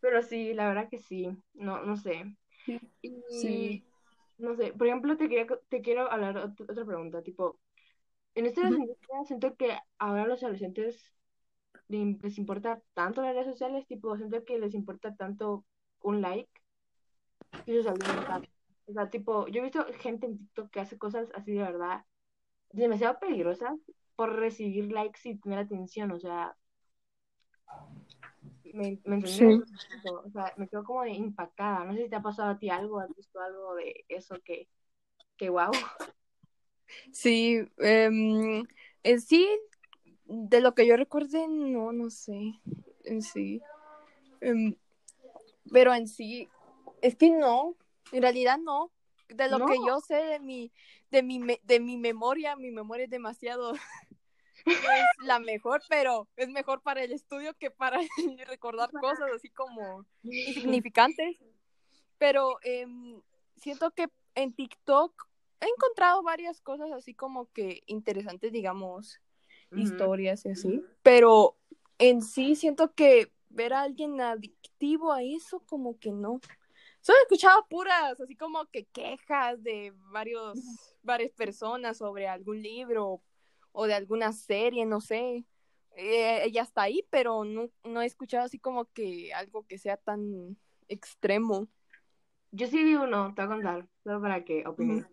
Pero 0.00 0.22
sí, 0.22 0.54
la 0.54 0.68
verdad 0.68 0.88
que 0.88 0.98
sí, 0.98 1.28
no, 1.54 1.82
no 1.82 1.96
sé. 1.96 2.34
Y, 3.02 3.82
no 4.38 4.54
sé, 4.56 4.72
por 4.72 4.86
ejemplo, 4.86 5.16
te, 5.16 5.28
quería, 5.28 5.46
te 5.68 5.80
quiero 5.80 6.10
hablar 6.10 6.36
otra 6.36 6.84
pregunta, 6.84 7.22
tipo, 7.22 7.58
en 8.34 8.46
esta 8.46 8.68
uh 8.68 8.96
siento 9.24 9.56
que 9.56 9.78
ahora 9.98 10.26
los 10.26 10.42
adolescentes 10.42 11.14
les 11.88 12.38
importa 12.38 12.82
tanto 12.94 13.22
las 13.22 13.34
redes 13.34 13.46
sociales, 13.46 13.86
tipo, 13.86 14.16
siento 14.16 14.44
que 14.44 14.58
les 14.58 14.74
importa 14.74 15.14
tanto 15.14 15.64
un 16.02 16.20
like 16.20 16.50
y 17.64 17.78
O 17.78 18.92
sea, 18.92 19.10
tipo, 19.10 19.46
yo 19.48 19.60
he 19.60 19.64
visto 19.64 19.86
gente 20.00 20.26
en 20.26 20.38
TikTok 20.38 20.70
que 20.70 20.80
hace 20.80 20.98
cosas 20.98 21.28
así 21.34 21.52
de 21.52 21.62
verdad 21.62 22.04
demasiado 22.72 23.18
peligrosas 23.18 23.78
por 24.16 24.36
recibir 24.36 24.92
likes 24.92 25.20
y 25.24 25.38
tener 25.38 25.58
atención, 25.58 26.10
o 26.10 26.18
sea, 26.18 26.56
me, 28.76 28.98
me 29.04 29.18
O 29.18 30.30
sea, 30.30 30.52
me 30.56 30.68
quedo 30.68 30.84
como 30.84 31.04
impactada. 31.06 31.84
No 31.84 31.94
sé 31.94 32.04
si 32.04 32.10
te 32.10 32.16
ha 32.16 32.22
pasado 32.22 32.50
a 32.50 32.58
ti 32.58 32.68
algo, 32.68 33.00
has 33.00 33.14
visto 33.14 33.40
algo 33.40 33.74
de 33.74 34.04
eso 34.08 34.36
que, 34.44 34.68
que 35.36 35.48
wow. 35.48 35.72
Sí, 37.12 37.58
em, 37.78 38.64
en 39.02 39.20
sí, 39.20 39.48
de 40.24 40.60
lo 40.60 40.74
que 40.74 40.86
yo 40.86 40.96
recuerde, 40.96 41.48
no, 41.48 41.92
no 41.92 42.10
sé, 42.10 42.52
en 43.04 43.22
sí. 43.22 43.60
Em, 44.40 44.76
pero 45.72 45.94
en 45.94 46.06
sí, 46.06 46.48
es 47.02 47.16
que 47.16 47.30
no, 47.30 47.76
en 48.12 48.22
realidad 48.22 48.58
no. 48.58 48.92
De 49.28 49.48
lo 49.48 49.66
que 49.66 49.74
yo 49.84 49.98
sé 50.00 50.14
de 50.14 50.38
mi, 50.38 50.70
de 51.10 51.22
mi, 51.24 51.40
de 51.64 51.80
mi 51.80 51.96
memoria, 51.96 52.54
mi 52.54 52.70
memoria 52.70 53.04
es 53.04 53.10
demasiado 53.10 53.72
es 54.66 55.24
la 55.24 55.38
mejor, 55.38 55.82
pero 55.88 56.28
es 56.36 56.48
mejor 56.48 56.82
para 56.82 57.02
el 57.02 57.12
estudio 57.12 57.54
que 57.54 57.70
para 57.70 57.98
recordar 58.46 58.90
cosas 58.92 59.30
así 59.34 59.48
como 59.50 60.04
insignificantes. 60.22 61.38
Pero 62.18 62.58
em, 62.62 63.20
siento 63.56 63.90
que 63.92 64.08
en 64.34 64.54
TikTok 64.54 65.28
he 65.60 65.66
encontrado 65.66 66.22
varias 66.22 66.60
cosas 66.60 66.90
así 66.92 67.14
como 67.14 67.50
que 67.52 67.82
interesantes, 67.86 68.52
digamos, 68.52 69.20
historias 69.72 70.44
y 70.44 70.50
así. 70.50 70.84
Pero 71.02 71.56
en 71.98 72.22
sí 72.22 72.56
siento 72.56 72.92
que 72.94 73.32
ver 73.48 73.72
a 73.72 73.82
alguien 73.82 74.20
adictivo 74.20 75.12
a 75.12 75.22
eso, 75.22 75.60
como 75.60 75.98
que 75.98 76.12
no. 76.12 76.40
Solo 77.00 77.18
he 77.18 77.22
escuchado 77.22 77.66
puras, 77.68 78.20
así 78.20 78.34
como 78.36 78.66
que 78.66 78.84
quejas 78.86 79.62
de 79.62 79.92
varios, 80.10 80.58
varias 81.02 81.32
personas 81.32 81.98
sobre 81.98 82.26
algún 82.28 82.62
libro 82.62 83.22
o 83.78 83.86
de 83.86 83.92
alguna 83.92 84.32
serie, 84.32 84.86
no 84.86 85.02
sé. 85.02 85.44
Eh, 85.96 86.44
ella 86.44 86.62
está 86.62 86.82
ahí, 86.82 87.06
pero 87.10 87.44
no, 87.44 87.68
no 87.84 88.00
he 88.00 88.06
escuchado 88.06 88.44
así 88.44 88.58
como 88.58 88.86
que 88.86 89.34
algo 89.34 89.66
que 89.66 89.76
sea 89.76 89.98
tan 89.98 90.56
extremo. 90.88 91.68
Yo 92.52 92.68
sí 92.68 92.82
vi 92.82 92.94
uno, 92.94 93.34
te 93.34 93.44
voy 93.44 93.52
a 93.52 93.54
contar, 93.54 93.88
solo 94.02 94.22
para 94.22 94.44
que 94.44 94.66
opines. 94.66 95.04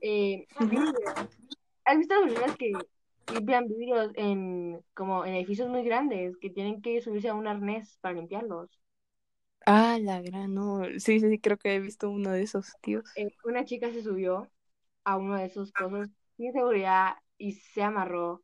Eh, 0.00 0.46
¿Has 1.84 1.98
visto 1.98 2.14
las 2.14 2.32
personas 2.32 2.56
que 2.56 2.72
limpian 3.34 3.68
vidrios 3.68 4.10
en, 4.14 4.82
como 4.94 5.26
en 5.26 5.34
edificios 5.34 5.68
muy 5.68 5.84
grandes 5.84 6.38
que 6.38 6.48
tienen 6.48 6.80
que 6.80 7.02
subirse 7.02 7.28
a 7.28 7.34
un 7.34 7.46
arnés 7.46 7.98
para 8.00 8.14
limpiarlos? 8.14 8.70
Ah, 9.66 9.98
la 10.00 10.22
gran, 10.22 10.54
no. 10.54 10.84
Sí, 10.98 11.20
sí, 11.20 11.28
sí, 11.28 11.38
creo 11.38 11.58
que 11.58 11.74
he 11.74 11.80
visto 11.80 12.08
uno 12.08 12.30
de 12.30 12.42
esos 12.42 12.72
tíos. 12.80 13.04
Eh, 13.16 13.28
una 13.44 13.66
chica 13.66 13.90
se 13.92 14.02
subió 14.02 14.48
a 15.04 15.18
uno 15.18 15.36
de 15.36 15.44
esos 15.44 15.70
cosas 15.72 16.08
sin 16.38 16.52
seguridad 16.52 17.16
y 17.38 17.52
se 17.52 17.82
amarró. 17.82 18.42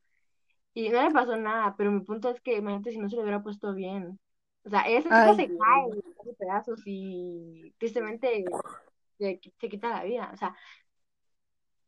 Y 0.74 0.90
no 0.90 1.02
le 1.02 1.12
pasó 1.12 1.36
nada, 1.36 1.76
pero 1.76 1.90
mi 1.92 2.00
punto 2.02 2.30
es 2.30 2.40
que 2.40 2.56
imagínate 2.58 2.92
si 2.92 2.98
no 2.98 3.08
se 3.10 3.16
le 3.16 3.22
hubiera 3.22 3.42
puesto 3.42 3.74
bien. 3.74 4.20
O 4.64 4.70
sea, 4.70 4.82
esa 4.82 5.12
chica 5.14 5.34
se 5.34 5.52
cae 5.54 5.86
en 6.26 6.34
pedazos 6.36 6.82
y 6.86 7.74
tristemente 7.78 8.58
se, 9.18 9.40
se 9.60 9.68
quita 9.68 9.90
la 9.90 10.04
vida. 10.04 10.30
O 10.34 10.36
sea, 10.36 10.56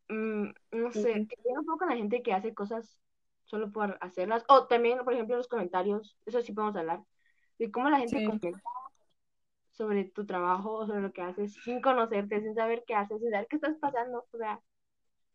mm, 0.09 0.51
no 0.73 0.93
sé, 0.93 1.09
Ujú. 1.13 1.29
que 1.29 1.37
un 1.59 1.65
poco 1.65 1.79
con 1.79 1.89
la 1.91 1.97
gente 1.97 2.23
que 2.23 2.33
hace 2.33 2.55
cosas 2.55 2.99
solo 3.45 3.71
por 3.73 3.99
hacerlas. 4.01 4.45
O 4.49 4.67
también, 4.67 4.99
por 5.05 5.13
ejemplo, 5.15 5.37
los 5.37 5.49
comentarios, 5.49 6.17
eso 6.27 6.41
sí 6.43 6.53
podemos 6.53 6.77
hablar, 6.77 7.03
de 7.59 7.71
cómo 7.71 7.91
la 7.91 7.99
gente 7.99 8.23
Sí. 8.23 8.23
comenta 8.23 8.61
sobre 9.73 10.05
tu 10.05 10.25
trabajo 10.27 10.87
sobre 10.87 11.03
lo 11.03 11.13
que 11.13 11.21
haces 11.23 11.53
sin 11.63 11.81
conocerte, 11.83 12.41
sin 12.41 12.55
saber 12.55 12.85
qué 12.87 12.95
haces, 12.95 13.21
sin 13.21 13.31
saber 13.31 13.47
qué 13.49 13.57
estás 13.57 13.77
pasando. 13.79 14.27
O 14.33 14.39
sea, 14.39 14.61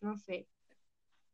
no 0.01 0.17
sé. 0.17 0.47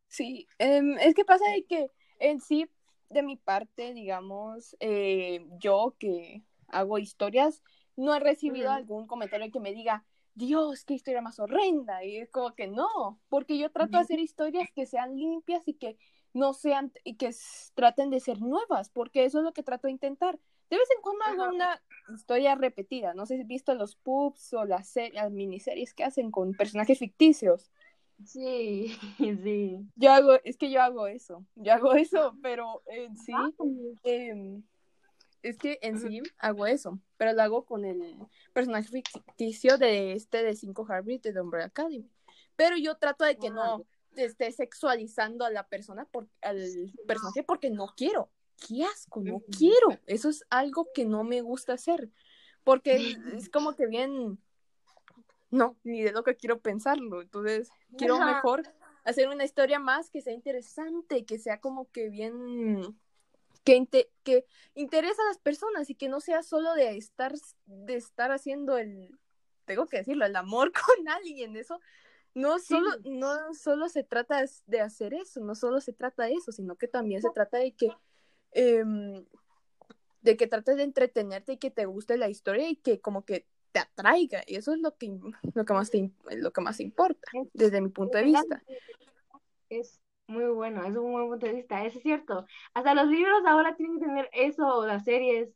Sí, 0.07 0.47
em, 0.59 0.97
es 0.99 1.13
que 1.13 1.25
pasa 1.25 1.43
de 1.51 1.65
que 1.65 1.91
en 2.19 2.39
sí, 2.39 2.69
de 3.09 3.23
mi 3.23 3.37
parte, 3.37 3.93
digamos, 3.93 4.75
eh, 4.79 5.45
yo 5.59 5.95
que 5.99 6.43
hago 6.67 6.97
historias, 6.97 7.63
no 7.95 8.13
he 8.15 8.19
recibido 8.19 8.71
algún 8.71 9.07
comentario 9.07 9.51
que 9.51 9.59
me 9.59 9.73
diga, 9.73 10.05
Dios, 10.33 10.83
qué 10.83 10.93
historia 10.93 11.21
más 11.21 11.39
horrenda. 11.39 12.03
Y 12.03 12.17
es 12.17 12.29
como 12.29 12.53
que 12.53 12.67
no, 12.67 13.19
porque 13.29 13.57
yo 13.57 13.71
trato 13.71 13.97
de 13.97 14.03
hacer 14.03 14.19
historias 14.19 14.69
que 14.75 14.85
sean 14.85 15.15
limpias 15.15 15.67
y 15.67 15.73
que 15.73 15.97
no 16.33 16.53
sean, 16.53 16.91
y 17.05 17.15
que 17.15 17.33
traten 17.73 18.09
de 18.09 18.19
ser 18.19 18.41
nuevas, 18.41 18.89
porque 18.89 19.23
eso 19.23 19.39
es 19.39 19.45
lo 19.45 19.53
que 19.53 19.63
trato 19.63 19.87
de 19.87 19.93
intentar. 19.93 20.37
De 20.69 20.77
vez 20.77 20.87
en 20.95 21.01
cuando 21.01 21.23
hago 21.25 21.55
una 21.55 21.81
historia 22.13 22.55
repetida, 22.55 23.13
no 23.13 23.25
sé 23.25 23.35
si 23.35 23.41
has 23.41 23.47
visto 23.47 23.73
los 23.75 23.95
pubs 23.95 24.53
o 24.53 24.65
las, 24.65 24.93
las 25.13 25.31
miniseries 25.31 25.93
que 25.93 26.03
hacen 26.03 26.31
con 26.31 26.53
personajes 26.53 26.99
ficticios. 26.99 27.71
Sí, 28.23 28.95
sí. 29.43 29.79
Yo 29.95 30.11
hago, 30.11 30.33
es 30.43 30.57
que 30.57 30.71
yo 30.71 30.81
hago 30.81 31.07
eso, 31.07 31.45
yo 31.55 31.73
hago 31.73 31.93
eso, 31.95 32.37
pero 32.41 32.81
en 32.87 33.17
sí, 33.17 33.33
em, 34.03 34.63
es 35.41 35.57
que 35.57 35.79
en 35.81 35.99
sí 35.99 36.21
hago 36.37 36.65
eso, 36.65 36.99
pero 37.17 37.33
lo 37.33 37.41
hago 37.41 37.65
con 37.65 37.85
el 37.85 38.17
personaje 38.53 38.89
ficticio 38.89 39.77
de 39.77 40.13
este 40.13 40.43
de 40.43 40.55
5 40.55 40.85
Harvey 40.89 41.17
de 41.19 41.33
The 41.33 41.41
Umbrella 41.41 41.67
Academy. 41.67 42.09
Pero 42.55 42.77
yo 42.77 42.95
trato 42.95 43.25
de 43.25 43.37
que 43.37 43.49
no 43.49 43.85
esté 44.15 44.51
sexualizando 44.51 45.45
a 45.45 45.49
la 45.49 45.67
persona, 45.67 46.05
por, 46.05 46.27
al 46.41 46.57
personaje, 47.05 47.43
porque 47.43 47.69
no 47.69 47.93
quiero. 47.95 48.31
¡Qué 48.67 48.85
asco! 48.85 49.21
No 49.21 49.41
quiero. 49.57 49.99
Eso 50.07 50.29
es 50.29 50.45
algo 50.49 50.87
que 50.93 51.05
no 51.05 51.23
me 51.23 51.41
gusta 51.41 51.73
hacer, 51.73 52.09
porque 52.63 53.17
es 53.35 53.49
como 53.49 53.75
que 53.75 53.85
bien, 53.87 54.39
no, 55.51 55.77
ni 55.83 56.01
de 56.03 56.11
lo 56.11 56.23
que 56.23 56.35
quiero 56.35 56.59
pensarlo. 56.59 57.21
Entonces, 57.21 57.69
quiero 57.97 58.15
Ajá. 58.15 58.25
mejor 58.25 58.63
hacer 59.03 59.29
una 59.29 59.45
historia 59.45 59.79
más 59.79 60.09
que 60.09 60.21
sea 60.21 60.33
interesante, 60.33 61.25
que 61.25 61.37
sea 61.39 61.59
como 61.59 61.89
que 61.91 62.09
bien 62.09 62.97
que, 63.63 63.75
inte- 63.77 64.09
que 64.23 64.45
interesa 64.75 65.21
a 65.23 65.27
las 65.29 65.39
personas 65.39 65.89
y 65.89 65.95
que 65.95 66.09
no 66.09 66.19
sea 66.19 66.43
solo 66.43 66.73
de 66.75 66.97
estar 66.97 67.33
de 67.65 67.95
estar 67.95 68.31
haciendo 68.31 68.77
el 68.77 69.09
tengo 69.65 69.87
que 69.87 69.97
decirlo, 69.97 70.25
el 70.25 70.35
amor 70.35 70.71
con 70.97 71.09
alguien, 71.09 71.55
eso 71.55 71.79
no 72.33 72.59
Sí. 72.59 72.75
solo 72.75 72.91
no 73.05 73.53
solo 73.53 73.89
se 73.89 74.03
trata 74.03 74.43
de 74.67 74.81
hacer 74.81 75.13
eso, 75.13 75.39
no 75.39 75.55
solo 75.55 75.79
se 75.81 75.93
trata 75.93 76.25
de 76.25 76.33
eso, 76.33 76.51
sino 76.51 76.75
que 76.75 76.87
también 76.87 77.21
se 77.21 77.29
trata 77.31 77.57
de 77.57 77.71
que 77.73 77.91
em, 78.51 79.25
de 80.21 80.37
que 80.37 80.47
trates 80.47 80.75
de 80.77 80.83
entretenerte 80.83 81.53
y 81.53 81.57
que 81.57 81.71
te 81.71 81.85
guste 81.85 82.17
la 82.17 82.29
historia 82.29 82.67
y 82.69 82.75
que 82.75 82.99
como 82.99 83.25
que 83.25 83.47
te 83.75 83.79
atraiga, 83.79 84.41
y 84.47 84.55
eso 84.55 84.71
es 84.73 84.79
lo 84.79 84.95
que 84.95 85.19
lo 85.53 85.65
que 85.65 85.73
más 85.73 85.91
te, 85.91 86.09
lo 86.31 86.53
que 86.53 86.61
más 86.61 86.79
importa 86.79 87.29
Es- 87.33 87.49
desde 87.53 87.81
mi 87.81 87.89
punto 87.89 88.17
de 88.17 88.23
vista. 88.23 88.63
Es 89.69 89.99
muy 90.27 90.45
bueno, 90.45 90.81
es 90.85 90.95
un 90.95 91.11
buen 91.11 91.27
punto 91.27 91.45
de 91.45 91.53
vista, 91.53 91.83
eso 91.85 91.97
es 91.97 92.03
cierto. 92.03 92.45
Hasta 92.73 92.93
los 92.93 93.07
libros 93.07 93.41
ahora 93.45 93.75
tienen 93.75 93.99
que 93.99 94.05
tener 94.05 94.29
eso, 94.31 94.65
o 94.65 94.85
las 94.85 95.03
series 95.03 95.49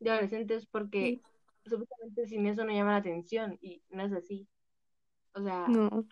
de 0.00 0.10
adolescentes, 0.10 0.64
porque 0.66 1.20
supuestamente 1.66 2.26
sin 2.26 2.46
eso 2.46 2.64
no 2.64 2.72
llama 2.72 2.92
la 2.92 2.96
atención, 2.96 3.58
y 3.60 3.82
no 3.90 4.04
es 4.04 4.12
así. 4.14 4.48
O 5.34 5.42
sea, 5.42 5.66
No. 5.68 6.06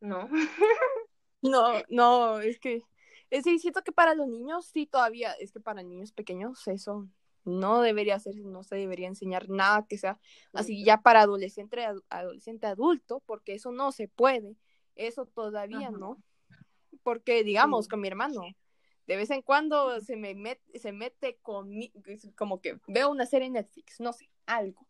no. 0.00 0.28
No, 1.42 1.82
no, 1.88 2.40
es 2.40 2.58
que 2.58 2.82
es 3.30 3.44
sí, 3.44 3.58
siento 3.58 3.82
que 3.82 3.92
para 3.92 4.14
los 4.14 4.26
niños 4.28 4.66
sí 4.66 4.86
todavía, 4.86 5.32
es 5.32 5.52
que 5.52 5.60
para 5.60 5.82
niños 5.82 6.12
pequeños 6.12 6.66
eso 6.68 7.08
no 7.50 7.82
debería 7.82 8.18
ser, 8.18 8.36
no 8.36 8.62
se 8.62 8.76
debería 8.76 9.08
enseñar 9.08 9.48
nada 9.50 9.86
que 9.88 9.98
sea 9.98 10.18
así 10.52 10.84
ya 10.84 11.02
para 11.02 11.22
adolescente, 11.22 11.84
ad- 11.84 12.02
adolescente 12.08 12.66
adulto, 12.66 13.20
porque 13.26 13.54
eso 13.54 13.72
no 13.72 13.92
se 13.92 14.08
puede, 14.08 14.56
eso 14.96 15.26
todavía 15.26 15.88
Ajá. 15.88 15.98
no, 15.98 16.22
porque 17.02 17.44
digamos 17.44 17.84
Sí. 17.86 17.90
con 17.90 18.00
mi 18.00 18.08
hermano, 18.08 18.42
de 19.06 19.16
vez 19.16 19.30
en 19.30 19.42
cuando 19.42 20.00
se 20.00 20.16
me 20.16 20.34
mete, 20.34 20.78
se 20.78 20.92
mete 20.92 21.36
conmigo, 21.42 22.00
como 22.36 22.60
que 22.60 22.78
veo 22.86 23.10
una 23.10 23.26
serie 23.26 23.46
en 23.48 23.54
Netflix, 23.54 24.00
no 24.00 24.12
sé, 24.12 24.30
algo, 24.46 24.86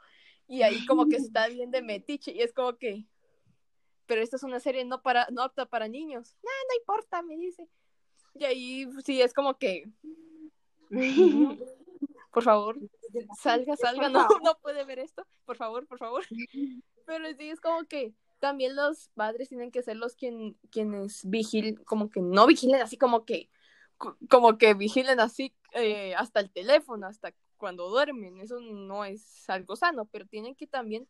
y 0.46 0.62
ahí 0.62 0.84
como 0.86 1.08
que 1.08 1.16
está 1.16 1.46
bien 1.48 1.70
de 1.70 1.82
metiche, 1.82 2.32
y 2.32 2.40
es 2.42 2.52
como 2.52 2.76
que, 2.76 3.06
pero 4.06 4.20
esta 4.22 4.36
es 4.36 4.42
una 4.42 4.60
serie 4.60 4.84
no 4.84 5.02
para, 5.02 5.26
no 5.30 5.42
apta 5.42 5.66
para 5.66 5.88
niños, 5.88 6.36
no, 6.42 6.50
no 6.68 6.76
importa, 6.78 7.22
me 7.22 7.36
dice, 7.36 7.68
y 8.34 8.44
ahí 8.44 8.88
sí 9.04 9.22
es 9.22 9.32
como 9.32 9.56
que, 9.58 9.90
por 12.32 12.42
favor, 12.42 12.78
salga, 13.38 13.76
salga, 13.76 14.08
no, 14.12 14.28
no 14.42 14.58
puede 14.62 14.84
ver 14.84 14.98
esto, 14.98 15.26
por 15.44 15.56
favor, 15.56 15.86
por 15.86 15.98
favor. 15.98 16.24
Pero 17.06 17.24
sí 17.36 17.50
es 17.50 17.60
como 17.60 17.84
que 17.84 18.12
también 18.38 18.76
los 18.76 19.08
padres 19.14 19.48
tienen 19.48 19.70
que 19.70 19.82
ser 19.82 19.96
los 19.96 20.14
quien, 20.14 20.56
quienes 20.70 21.28
vigilen, 21.28 21.76
como 21.84 22.10
que 22.10 22.20
no 22.22 22.46
vigilen 22.46 22.80
así 22.80 22.96
como 22.96 23.24
que, 23.24 23.50
co- 23.98 24.16
como 24.30 24.56
que 24.58 24.74
vigilen 24.74 25.20
así 25.20 25.52
eh, 25.72 26.14
hasta 26.14 26.40
el 26.40 26.50
teléfono, 26.50 27.06
hasta 27.06 27.34
cuando 27.58 27.88
duermen. 27.90 28.40
Eso 28.40 28.60
no 28.60 29.04
es 29.04 29.48
algo 29.50 29.76
sano, 29.76 30.06
pero 30.06 30.26
tienen 30.26 30.54
que 30.54 30.66
también 30.66 31.06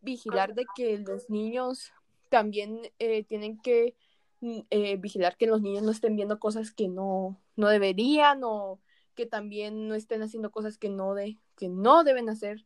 vigilar 0.00 0.54
de 0.54 0.66
que 0.74 0.98
los 0.98 1.30
niños 1.30 1.92
también 2.30 2.80
eh, 2.98 3.22
tienen 3.24 3.60
que 3.60 3.94
mm, 4.40 4.60
eh, 4.70 4.96
vigilar 4.96 5.36
que 5.36 5.46
los 5.46 5.60
niños 5.62 5.82
no 5.84 5.92
estén 5.92 6.16
viendo 6.16 6.40
cosas 6.40 6.72
que 6.72 6.88
no, 6.88 7.38
no 7.54 7.68
deberían 7.68 8.40
o 8.42 8.80
que 9.14 9.26
también 9.26 9.88
no 9.88 9.94
estén 9.94 10.22
haciendo 10.22 10.50
cosas 10.50 10.78
que 10.78 10.88
no, 10.88 11.14
de, 11.14 11.38
que 11.56 11.68
no 11.68 12.04
deben 12.04 12.28
hacer. 12.28 12.64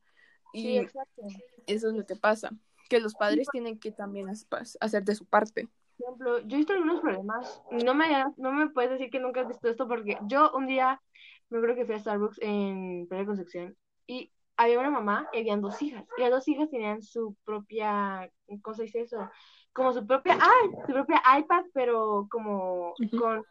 Y 0.52 0.62
Sí, 0.62 0.78
exacto. 0.78 1.22
eso 1.66 1.88
es 1.88 1.94
lo 1.94 2.06
que 2.06 2.16
pasa, 2.16 2.50
que 2.88 3.00
los 3.00 3.14
padres 3.14 3.48
tienen 3.52 3.78
que 3.78 3.92
también 3.92 4.28
hacer 4.28 5.04
de 5.04 5.14
su 5.14 5.26
parte. 5.26 5.68
Por 5.98 6.06
ejemplo, 6.06 6.38
yo 6.40 6.56
he 6.56 6.58
visto 6.58 6.72
algunos 6.72 7.00
problemas. 7.00 7.62
No 7.70 7.94
me, 7.94 8.06
no 8.36 8.52
me 8.52 8.68
puedes 8.68 8.90
decir 8.90 9.10
que 9.10 9.18
nunca 9.18 9.40
has 9.40 9.48
visto 9.48 9.68
esto 9.68 9.88
porque 9.88 10.18
yo 10.28 10.50
un 10.54 10.66
día 10.66 11.00
me 11.48 11.58
acuerdo 11.58 11.76
que 11.76 11.86
fui 11.86 11.94
a 11.94 12.00
Starbucks 12.00 12.38
en 12.42 13.06
Playa 13.08 13.24
Concepción 13.24 13.76
y 14.06 14.32
había 14.56 14.80
una 14.80 14.90
mamá 14.90 15.28
y 15.32 15.38
habían 15.38 15.60
dos 15.60 15.80
hijas. 15.82 16.04
Y 16.16 16.22
las 16.22 16.30
dos 16.30 16.48
hijas 16.48 16.70
tenían 16.70 17.02
su 17.02 17.36
propia, 17.44 18.30
¿cómo 18.62 18.74
se 18.74 18.84
dice 18.84 19.02
eso? 19.02 19.30
Como 19.72 19.92
su 19.92 20.06
propia, 20.06 20.38
ah, 20.40 20.82
su 20.86 20.92
propia 20.92 21.22
iPad, 21.38 21.64
pero 21.72 22.26
como 22.30 22.94
con, 23.18 23.44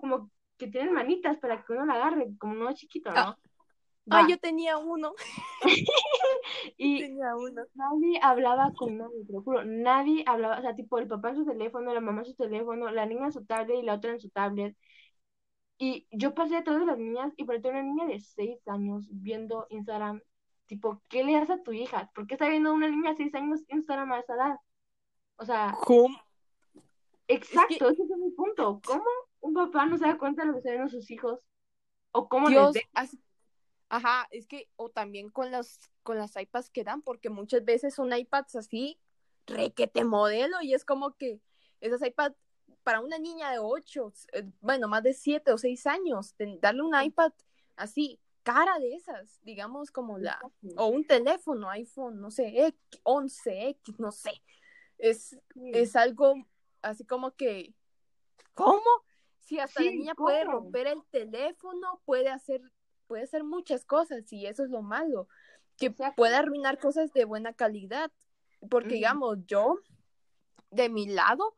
como 0.00 0.30
que 0.56 0.68
tienen 0.68 0.92
manitas 0.92 1.38
para 1.38 1.64
que 1.64 1.72
uno 1.72 1.86
la 1.86 1.94
agarre, 1.94 2.28
como 2.38 2.52
uno 2.52 2.72
chiquito, 2.72 3.10
¿no? 3.10 3.16
Ah. 3.20 3.38
Ah, 4.08 4.26
yo 4.28 4.38
tenía 4.38 4.78
uno, 4.78 5.14
Y 6.76 7.00
tenía 7.00 7.34
uno. 7.34 7.62
Nadie 7.74 8.20
hablaba 8.22 8.72
con 8.76 8.96
nadie, 8.96 9.24
te 9.26 9.32
lo 9.32 9.42
juro. 9.42 9.64
Nadie 9.64 10.22
hablaba, 10.26 10.58
o 10.58 10.62
sea, 10.62 10.76
tipo 10.76 10.98
el 10.98 11.08
papá 11.08 11.30
en 11.30 11.36
su 11.36 11.44
teléfono, 11.44 11.92
la 11.92 12.00
mamá 12.00 12.20
en 12.20 12.26
su 12.26 12.34
teléfono, 12.34 12.90
la 12.90 13.06
niña 13.06 13.26
en 13.26 13.32
su 13.32 13.44
tablet 13.44 13.78
y 13.80 13.82
la 13.82 13.94
otra 13.94 14.12
en 14.12 14.20
su 14.20 14.30
tablet. 14.30 14.76
Y 15.78 16.06
yo 16.10 16.34
pasé 16.34 16.56
a 16.56 16.64
todas 16.64 16.86
las 16.86 16.98
niñas 16.98 17.32
y 17.36 17.44
por 17.44 17.56
una 17.56 17.82
niña 17.82 18.06
de 18.06 18.20
6 18.20 18.66
años 18.68 19.08
viendo 19.10 19.66
Instagram, 19.70 20.22
tipo, 20.66 21.02
¿qué 21.08 21.24
le 21.24 21.32
das 21.32 21.50
a 21.50 21.62
tu 21.62 21.72
hija? 21.72 22.10
¿Por 22.14 22.26
qué 22.26 22.34
está 22.34 22.48
viendo 22.48 22.72
una 22.72 22.88
niña 22.88 23.10
de 23.10 23.16
6 23.16 23.34
años 23.34 23.64
Instagram 23.68 24.12
a 24.12 24.20
esa 24.20 24.34
edad? 24.34 24.56
O 25.36 25.44
sea, 25.44 25.76
¿Cómo? 25.84 26.16
exacto, 27.26 27.90
ese 27.90 28.02
es 28.02 28.08
mi 28.18 28.30
punto. 28.30 28.80
¿Cómo 28.86 29.04
papá 29.56 29.86
no 29.86 29.98
se 29.98 30.06
da 30.06 30.18
cuenta 30.18 30.42
de 30.42 30.48
lo 30.48 30.52
que 30.54 30.58
están 30.58 30.72
viendo 30.74 30.90
sus 30.90 31.10
hijos? 31.10 31.40
¿O 32.12 32.28
cómo 32.28 32.48
les 32.48 32.72
Dios, 32.72 32.76
así- 32.94 33.20
ajá, 33.88 34.26
es 34.30 34.46
que, 34.46 34.68
o 34.76 34.88
también 34.90 35.30
con 35.30 35.50
las, 35.50 35.78
con 36.02 36.18
las 36.18 36.36
iPads 36.36 36.70
que 36.70 36.84
dan, 36.84 37.02
porque 37.02 37.30
muchas 37.30 37.64
veces 37.64 37.94
son 37.94 38.12
iPads 38.12 38.56
así, 38.56 38.98
requete 39.46 40.04
modelo, 40.04 40.60
y 40.62 40.74
es 40.74 40.84
como 40.84 41.14
que 41.14 41.40
esas 41.80 42.02
iPads 42.02 42.36
para 42.82 43.00
una 43.00 43.18
niña 43.18 43.50
de 43.50 43.58
8, 43.58 44.12
bueno, 44.60 44.88
más 44.88 45.02
de 45.02 45.12
7 45.12 45.52
o 45.52 45.58
6 45.58 45.86
años, 45.86 46.34
darle 46.60 46.82
un 46.82 47.00
iPad 47.00 47.32
así, 47.76 48.18
cara 48.42 48.78
de 48.78 48.94
esas, 48.94 49.40
digamos 49.42 49.90
como 49.90 50.18
la, 50.18 50.40
o 50.76 50.86
un 50.86 51.04
teléfono, 51.04 51.68
iPhone, 51.70 52.20
no 52.20 52.30
sé, 52.30 52.66
X, 52.66 53.00
11X, 53.04 53.98
no 53.98 54.12
sé, 54.12 54.42
es, 54.98 55.36
Sí. 55.52 55.70
es 55.74 55.96
algo 55.96 56.34
así 56.82 57.04
como 57.04 57.34
que, 57.34 57.74
¿cómo? 58.54 58.80
Si 59.46 59.58
hasta 59.60 59.80
la 59.80 59.90
Sí, 59.90 59.96
niña 59.98 60.14
puede 60.14 60.44
romper 60.44 60.86
el 60.88 61.02
teléfono, 61.10 62.00
puede 62.04 62.28
hacer, 62.30 62.60
puede 63.06 63.22
hacer 63.24 63.44
muchas 63.44 63.84
cosas 63.84 64.32
y 64.32 64.46
eso 64.46 64.64
es 64.64 64.70
lo 64.70 64.82
malo. 64.82 65.28
que 65.76 65.90
puede 65.90 66.34
arruinar 66.36 66.78
cosas 66.78 67.12
de 67.12 67.24
buena 67.24 67.52
calidad. 67.52 68.10
Porque, 68.70 68.94
digamos, 68.94 69.38
yo, 69.46 69.78
de 70.70 70.88
mi 70.88 71.06
lado, 71.06 71.56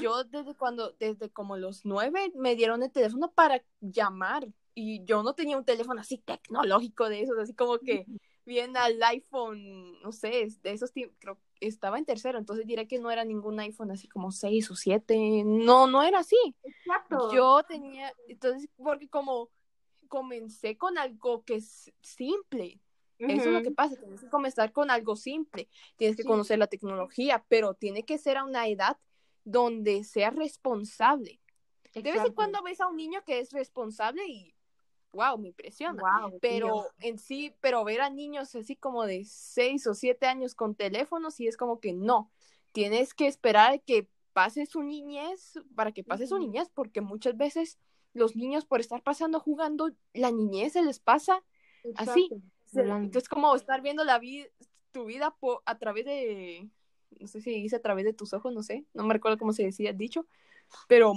yo 0.00 0.24
desde 0.24 0.54
cuando, 0.54 0.92
desde 1.00 1.30
como 1.30 1.56
los 1.56 1.84
nueve, 1.84 2.32
me 2.36 2.54
dieron 2.56 2.82
el 2.82 2.92
teléfono 2.92 3.32
para 3.32 3.62
llamar. 3.80 4.48
Y 4.74 5.04
yo 5.04 5.22
no 5.22 5.34
tenía 5.34 5.56
un 5.58 5.64
teléfono 5.64 6.00
así 6.00 6.18
tecnológico 6.18 7.08
de 7.08 7.22
esos, 7.22 7.38
así 7.38 7.54
como 7.54 7.80
que 7.80 8.08
bien 8.50 8.76
al 8.76 9.00
iPhone, 9.04 10.02
no 10.02 10.10
sé, 10.10 10.48
de 10.62 10.72
esos 10.72 10.90
creo 10.90 11.38
que 11.54 11.68
estaba 11.68 11.98
en 11.98 12.04
tercero, 12.04 12.36
entonces 12.36 12.66
diré 12.66 12.88
que 12.88 12.98
no 12.98 13.12
era 13.12 13.24
ningún 13.24 13.60
iPhone 13.60 13.92
así 13.92 14.08
como 14.08 14.32
seis 14.32 14.68
o 14.72 14.74
siete, 14.74 15.44
no, 15.44 15.86
no 15.86 16.02
era 16.02 16.18
así. 16.18 16.56
Exacto. 16.64 17.32
Yo 17.32 17.62
tenía, 17.62 18.12
entonces, 18.26 18.68
porque 18.76 19.08
como 19.08 19.50
comencé 20.08 20.76
con 20.76 20.98
algo 20.98 21.44
que 21.44 21.54
es 21.54 21.92
simple, 22.02 22.80
eso 23.18 23.50
es 23.50 23.52
lo 23.52 23.62
que 23.62 23.70
pasa, 23.70 23.96
tienes 23.96 24.20
que 24.20 24.30
comenzar 24.30 24.72
con 24.72 24.90
algo 24.90 25.14
simple, 25.14 25.68
tienes 25.96 26.16
que 26.16 26.24
conocer 26.24 26.58
la 26.58 26.66
tecnología, 26.66 27.44
pero 27.48 27.74
tiene 27.74 28.04
que 28.04 28.18
ser 28.18 28.36
a 28.36 28.44
una 28.44 28.66
edad 28.66 28.96
donde 29.44 30.02
sea 30.02 30.30
responsable. 30.30 31.40
De 31.94 32.02
vez 32.02 32.24
en 32.24 32.32
cuando 32.32 32.62
ves 32.64 32.80
a 32.80 32.88
un 32.88 32.96
niño 32.96 33.22
que 33.24 33.38
es 33.38 33.52
responsable 33.52 34.26
y 34.26 34.54
wow, 35.12 35.38
me 35.38 35.48
impresiona. 35.48 36.02
pero 36.40 36.86
en 37.00 37.18
sí, 37.18 37.54
pero 37.60 37.84
ver 37.84 38.00
a 38.00 38.10
niños 38.10 38.54
así 38.54 38.76
como 38.76 39.06
de 39.06 39.24
6 39.24 39.86
o 39.86 39.94
7 39.94 40.26
años 40.26 40.54
con 40.54 40.74
teléfonos, 40.74 41.40
y 41.40 41.46
es 41.46 41.56
como 41.56 41.80
que 41.80 41.92
no. 41.92 42.30
Tienes 42.72 43.14
que 43.14 43.26
esperar 43.26 43.82
que 43.82 44.08
pase 44.32 44.66
su 44.66 44.82
niñez 44.82 45.58
para 45.74 45.92
que 45.92 46.04
pase 46.04 46.26
su 46.26 46.38
niñez, 46.38 46.70
porque 46.72 47.00
muchas 47.00 47.36
veces 47.36 47.78
los 48.12 48.36
niños 48.36 48.64
por 48.64 48.80
estar 48.80 49.02
pasando 49.02 49.40
jugando, 49.40 49.90
la 50.14 50.30
niñez 50.30 50.72
se 50.74 50.82
les 50.82 51.00
pasa 51.00 51.42
así. 51.96 52.28
Entonces, 52.72 53.28
como 53.28 53.54
estar 53.54 53.82
viendo 53.82 54.04
la 54.04 54.18
vida, 54.18 54.46
tu 54.92 55.04
vida 55.04 55.36
a 55.64 55.78
través 55.78 56.04
de, 56.04 56.68
no 57.18 57.26
sé 57.26 57.40
si 57.40 57.50
dice 57.50 57.76
a 57.76 57.82
través 57.82 58.04
de 58.04 58.12
tus 58.12 58.32
ojos, 58.32 58.52
no 58.52 58.62
sé, 58.62 58.84
no 58.94 59.04
me 59.04 59.14
recuerdo 59.14 59.38
cómo 59.38 59.52
se 59.52 59.64
decía 59.64 59.92
dicho, 59.92 60.26
pero 60.86 61.14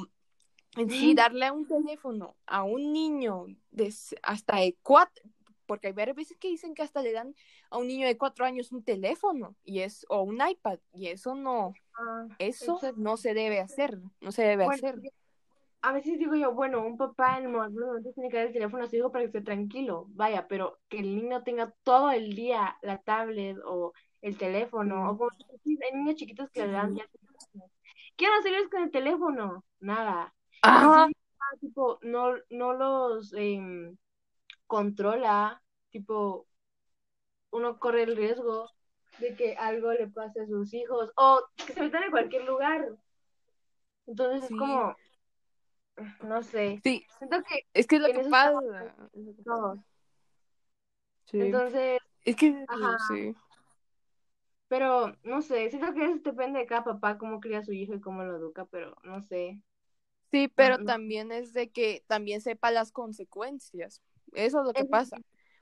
en 0.76 0.90
sí, 0.90 1.14
darle 1.14 1.52
un 1.52 1.68
teléfono 1.68 2.36
a 2.46 2.64
un 2.64 2.94
niño 2.94 3.46
de 3.72 3.94
hasta 4.22 4.58
de 4.58 4.76
cuatro, 4.82 5.24
porque 5.66 5.88
hay 5.88 5.94
varias 5.94 6.16
veces 6.16 6.38
que 6.38 6.50
dicen 6.50 6.74
que 6.74 6.82
hasta 6.82 7.02
le 7.02 7.14
dan 7.14 7.36
a 7.70 7.78
un 7.78 7.88
niño 7.88 8.08
de 8.08 8.18
cuatro 8.18 8.46
años 8.46 8.72
un 8.72 8.84
teléfono 8.84 9.56
y 9.64 9.80
es 9.80 10.06
o 10.10 10.22
un 10.22 10.40
iPad 10.48 10.80
y 10.94 11.08
eso 11.08 11.36
no, 11.36 11.74
ah, 11.98 12.28
eso 12.40 12.80
no 12.96 13.18
se 13.18 13.34
debe 13.34 13.60
hacer, 13.60 14.00
no 14.22 14.32
se 14.32 14.44
debe 14.44 14.66
hacer. 14.66 15.00
A 15.82 15.92
veces 15.92 16.18
digo 16.18 16.34
yo, 16.36 16.54
bueno, 16.54 16.86
un 16.86 16.96
papá 16.96 17.38
en 17.38 17.46
el 17.46 17.52
momento 17.52 17.82
tiene 18.14 18.30
que 18.30 18.38
dar 18.38 18.48
el 18.48 18.54
teléfono 18.54 18.86
a 18.86 18.88
su 18.88 18.96
hijo 18.96 19.12
para 19.12 19.24
que 19.24 19.28
esté 19.28 19.42
tranquilo, 19.42 20.06
vaya, 20.10 20.48
pero 20.48 20.80
que 20.88 21.00
el 21.00 21.14
niño 21.16 21.44
tenga 21.44 21.74
todo 21.84 22.12
el 22.12 22.36
día 22.36 22.78
la 22.82 23.00
tablet 23.00 23.58
o 23.66 23.92
el 24.22 24.38
teléfono, 24.38 25.12
o 25.12 25.18
como 25.18 25.30
hay 25.66 25.98
niños 25.98 26.16
chiquitos 26.16 26.50
que 26.52 26.66
le 26.66 26.72
dan 26.72 26.96
ya 26.96 27.06
quiero 28.16 28.36
hacerles 28.36 28.70
con 28.70 28.84
el 28.84 28.92
teléfono, 28.92 29.64
nada. 29.80 30.33
Ajá. 30.64 31.10
tipo, 31.60 32.00
no, 32.02 32.36
no 32.50 32.74
los 32.74 33.34
em, 33.34 33.98
controla, 34.66 35.62
tipo, 35.92 36.48
uno 37.52 37.78
corre 37.80 38.04
el 38.04 38.16
riesgo 38.16 38.70
de 39.20 39.36
que 39.36 39.56
algo 39.56 39.92
le 39.94 40.08
pase 40.08 40.42
a 40.42 40.48
sus 40.48 40.74
hijos 40.74 41.12
o 41.16 41.42
que 41.68 41.74
se 41.74 41.82
metan 41.82 42.04
en 42.04 42.12
cualquier 42.12 42.46
lugar. 42.46 42.90
Entonces 44.08 44.50
es 44.50 44.58
como, 44.58 44.96
no 46.24 46.44
sé. 46.44 46.80
Sí. 46.84 47.06
Siento 47.18 47.44
que 47.44 47.68
es 47.74 47.86
que 47.86 47.98
es 47.98 48.02
lo 48.02 48.08
que 48.08 48.30
pasa. 48.30 48.96
Sí. 51.26 51.40
Entonces, 51.40 52.00
es 52.26 52.36
que 52.36 52.66
sí. 53.10 53.36
Pero 54.68 55.16
no 55.24 55.42
sé, 55.42 55.70
siento 55.70 55.94
que 55.94 56.06
eso 56.06 56.20
depende 56.24 56.60
de 56.60 56.66
cada 56.66 56.84
papá 56.84 57.18
cómo 57.18 57.40
cría 57.40 57.60
a 57.60 57.64
su 57.64 57.74
hijo 57.74 57.94
y 57.94 58.02
cómo 58.02 58.24
lo 58.24 58.38
educa, 58.38 58.66
pero 58.66 58.96
no 59.04 59.22
sé. 59.22 59.62
Sí, 60.34 60.48
pero 60.48 60.84
también 60.84 61.32
es 61.32 61.54
de 61.54 61.70
que 61.70 62.04
también 62.08 62.42
sepa 62.42 62.72
las 62.72 62.92
consecuencias. 62.92 64.02
Eso 64.32 64.62
es 64.62 64.66
lo 64.66 64.74
que 64.74 64.86
pasa. 64.86 65.18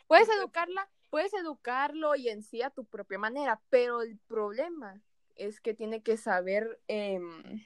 Puedes 0.07 0.29
educarla, 0.29 0.89
puedes 1.10 1.34
educarlo 1.34 2.15
y 2.15 2.29
en 2.29 2.41
sí 2.41 2.62
a 2.62 2.69
tu 2.69 2.86
propia 2.86 3.17
manera, 3.19 3.62
pero 3.69 4.01
el 4.01 4.17
problema 4.29 5.01
es 5.36 5.60
que 5.60 5.73
tiene 5.73 6.03
que 6.03 6.15
saber 6.15 6.79
em, 6.88 7.65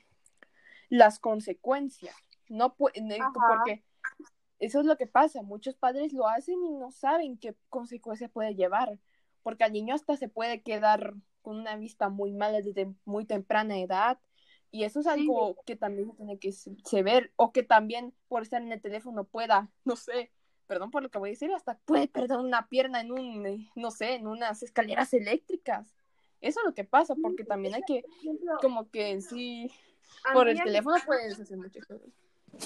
las 0.90 1.20
consecuencias. 1.20 2.16
No 2.50 2.74
puede, 2.74 2.96
porque 3.36 3.84
eso 4.58 4.80
es 4.80 4.88
lo 4.88 4.98
que 4.98 5.06
pasa. 5.06 5.44
Muchos 5.44 5.76
padres 5.76 6.12
lo 6.12 6.28
hacen 6.28 6.56
y 6.64 6.72
no 6.72 6.90
saben 6.90 7.38
qué 7.38 7.56
consecuencias 7.70 8.32
puede 8.32 8.56
llevar, 8.56 8.98
porque 9.44 9.64
al 9.64 9.74
niño 9.74 9.94
hasta 9.94 10.18
se 10.18 10.28
puede 10.28 10.64
quedar 10.64 11.14
con 11.44 11.58
una 11.58 11.76
vista 11.76 12.10
muy 12.10 12.34
mala 12.34 12.62
desde 12.62 12.92
muy 13.06 13.26
temprana 13.26 13.78
edad 13.78 14.18
y 14.76 14.84
eso 14.84 15.00
es 15.00 15.08
algo 15.08 15.56
que 15.66 15.78
también 15.78 16.14
tiene 16.18 16.38
que 16.38 16.52
se 16.52 17.02
ver, 17.02 17.32
o 17.38 17.54
que 17.54 17.64
también 17.64 18.14
por 18.28 18.42
estar 18.42 18.62
en 18.62 18.74
el 18.74 18.82
teléfono 18.82 19.24
pueda, 19.24 19.72
no 19.86 19.96
sé, 19.96 20.34
perdón 20.68 20.92
por 20.92 21.02
lo 21.02 21.10
que 21.10 21.18
voy 21.18 21.30
a 21.30 21.32
decir, 21.32 21.50
hasta 21.54 21.80
puede 21.86 22.10
perder 22.10 22.40
una 22.40 22.68
pierna 22.68 23.00
en 23.00 23.14
un, 23.14 23.46
eh, 23.46 23.72
no 23.76 23.90
sé, 23.90 24.16
en 24.16 24.28
unas 24.28 24.64
escaleras 24.64 25.14
eléctricas. 25.14 25.96
Eso 26.42 26.60
es 26.60 26.66
lo 26.66 26.74
que 26.74 26.84
pasa, 26.84 27.16
porque 27.16 27.46
también 27.46 27.74
hay 27.74 27.84
que, 27.88 28.04
como 28.62 28.90
que 28.92 29.12
en 29.12 29.22
sí, 29.22 29.72
por 30.34 30.50
el 30.50 30.62
teléfono 30.62 30.98
puedes 31.06 31.40
hacer 31.40 31.58
muchas 31.58 31.86
cosas. 31.86 32.10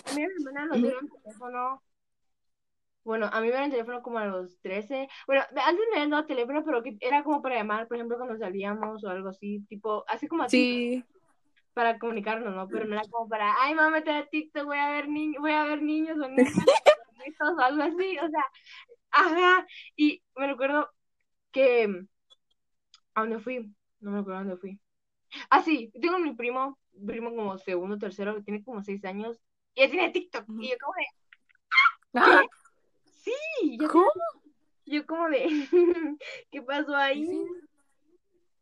A 0.05 0.15
mí 0.15 0.25
mi 0.25 0.33
hermana 0.47 0.65
lo 0.65 0.75
dieron 0.77 1.09
teléfono. 1.09 1.83
Bueno, 3.03 3.29
a 3.31 3.39
mí 3.39 3.41
me 3.41 3.51
dieron 3.51 3.65
el 3.65 3.71
teléfono 3.71 4.01
como 4.01 4.17
a 4.17 4.25
los 4.25 4.59
13. 4.61 5.07
Bueno, 5.27 5.43
antes 5.63 5.85
me 5.91 5.97
habían 5.97 6.09
dado 6.09 6.25
teléfono, 6.25 6.65
pero 6.65 6.81
que 6.81 6.97
era 7.01 7.23
como 7.23 7.43
para 7.43 7.57
llamar, 7.57 7.87
por 7.87 7.97
ejemplo, 7.97 8.17
cuando 8.17 8.35
salíamos 8.39 9.03
o 9.03 9.09
algo 9.09 9.29
así, 9.29 9.63
tipo, 9.69 10.03
así 10.07 10.27
como 10.27 10.41
así. 10.41 11.03
Sí 11.03 11.18
para 11.73 11.99
comunicarnos, 11.99 12.53
¿no? 12.53 12.67
Pero 12.67 12.85
no 12.85 12.93
era 12.93 13.03
como 13.09 13.27
para, 13.29 13.53
ay, 13.61 13.75
mamá, 13.75 13.91
meter 13.91 14.15
a 14.15 14.27
TikTok, 14.27 14.65
voy 14.65 14.77
a 14.77 14.89
ver 14.91 15.07
niños, 15.07 15.41
voy 15.41 15.51
a 15.51 15.63
ver 15.63 15.81
niños 15.81 16.17
o 16.17 16.27
niñas, 16.27 16.53
o 17.41 17.59
algo 17.61 17.83
así, 17.83 18.17
o 18.19 18.29
sea, 18.29 18.45
ajá, 19.11 19.67
y 19.95 20.21
me 20.35 20.47
recuerdo 20.47 20.89
que, 21.51 22.05
¿a 23.13 23.21
dónde 23.21 23.39
fui? 23.39 23.73
No 23.99 24.11
me 24.11 24.19
acuerdo 24.19 24.39
a 24.39 24.43
dónde 24.43 24.57
fui. 24.57 24.79
Ah, 25.49 25.61
sí, 25.61 25.91
tengo 26.01 26.19
mi 26.19 26.33
primo, 26.33 26.77
primo 27.05 27.35
como 27.35 27.57
segundo, 27.57 27.97
tercero, 27.97 28.35
que 28.35 28.43
tiene 28.43 28.63
como 28.63 28.83
seis 28.83 29.03
años, 29.05 29.39
y 29.75 29.83
él 29.83 29.91
tiene 29.91 30.11
TikTok, 30.11 30.45
y 30.59 30.69
yo 30.71 30.75
como 30.79 30.93
de, 30.95 31.05
¿Ah? 32.15 32.41
Sí, 33.05 33.77
yo 33.79 33.87
¿Cómo? 33.89 34.11
yo 34.85 35.05
como 35.05 35.29
de, 35.29 35.45
¿qué 36.51 36.61
pasó 36.61 36.95
ahí? 36.95 37.29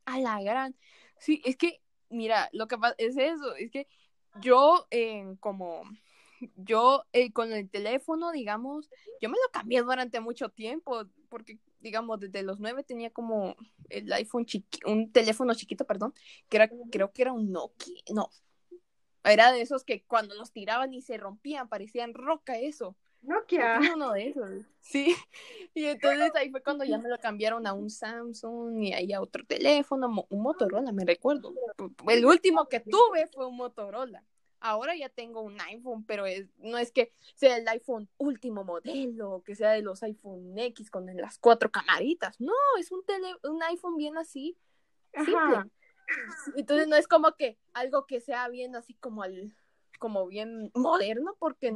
A 0.06 0.20
la 0.20 0.42
gran, 0.42 0.76
sí, 1.18 1.42
es 1.46 1.56
que 1.58 1.82
mira, 2.10 2.50
lo 2.54 2.68
que 2.68 2.78
pasa 2.78 2.96
es 2.98 3.18
eso, 3.18 3.56
es 3.56 3.72
que 3.72 3.88
yo 4.42 4.88
eh, 4.92 5.36
como 5.40 5.84
yo 6.56 7.04
eh, 7.14 7.32
con 7.32 7.52
el 7.52 7.70
teléfono, 7.70 8.32
digamos, 8.32 8.90
yo 9.22 9.30
me 9.30 9.38
lo 9.38 9.52
cambié 9.52 9.82
durante 9.82 10.20
mucho 10.20 10.50
tiempo, 10.50 11.06
porque 11.30 11.60
digamos, 11.80 12.20
desde 12.20 12.44
los 12.44 12.60
nueve 12.60 12.84
tenía 12.84 13.10
como 13.12 13.56
el 13.90 14.12
iPhone 14.14 14.46
chiqui 14.46 14.80
un 14.86 15.12
teléfono 15.12 15.54
chiquito, 15.54 15.86
perdón, 15.86 16.14
que 16.50 16.58
era, 16.58 16.70
creo 16.92 17.12
que 17.12 17.22
era 17.22 17.34
un 17.34 17.52
Nokia, 17.52 18.02
no, 18.14 18.30
era 19.24 19.52
de 19.52 19.62
esos 19.62 19.84
que 19.84 20.04
cuando 20.04 20.36
los 20.36 20.52
tiraban 20.52 20.94
y 20.94 21.02
se 21.02 21.18
rompían, 21.18 21.70
parecían 21.70 22.14
roca 22.14 22.58
eso. 22.58 22.96
Nokia. 23.28 23.80
uno 23.94 24.14
de 24.14 24.30
esos. 24.30 24.50
Sí. 24.82 25.16
Y 25.74 25.86
entonces 25.86 26.32
ahí 26.34 26.50
fue 26.50 26.64
cuando 26.64 26.84
ya 26.86 26.98
me 26.98 27.08
lo 27.08 27.20
cambiaron 27.20 27.68
a 27.68 27.74
un 27.74 27.92
Samsung 27.92 28.82
y 28.82 28.94
ahí 28.94 29.14
a 29.14 29.22
otro 29.22 29.46
teléfono, 29.46 30.26
un 30.30 30.42
Motorola, 30.42 30.92
me 30.92 31.06
recuerdo. 31.06 31.54
El 32.08 32.26
último 32.26 32.68
que 32.68 32.80
tuve 32.80 33.28
fue 33.28 33.46
un 33.46 33.58
Motorola. 33.58 34.24
Ahora 34.60 34.96
ya 34.96 35.08
tengo 35.10 35.42
un 35.42 35.62
iPhone, 35.62 36.04
pero 36.04 36.26
es, 36.26 36.48
no 36.58 36.80
es 36.80 36.92
que 36.92 37.14
sea 37.36 37.58
el 37.58 37.68
iPhone 37.68 38.10
último 38.18 38.64
modelo, 38.64 39.44
que 39.46 39.54
sea 39.54 39.70
de 39.74 39.84
los 39.84 40.02
iPhone 40.02 40.58
X 40.58 40.90
con 40.90 41.06
las 41.16 41.38
cuatro 41.38 41.70
camaritas. 41.70 42.42
No, 42.42 42.54
es 42.80 42.92
un, 42.92 43.06
tele, 43.06 43.36
un 43.44 43.62
iPhone 43.62 43.98
bien 43.98 44.18
así. 44.18 44.58
Ajá. 45.14 45.68
Entonces 46.56 46.88
no 46.88 46.96
es 46.96 47.08
como 47.08 47.36
que 47.36 47.60
algo 47.74 48.08
que 48.08 48.20
sea 48.20 48.48
bien 48.48 48.76
así 48.76 48.96
como 48.96 49.24
el, 49.26 49.56
como 50.00 50.26
bien 50.26 50.72
moderno, 50.74 51.36
porque 51.38 51.72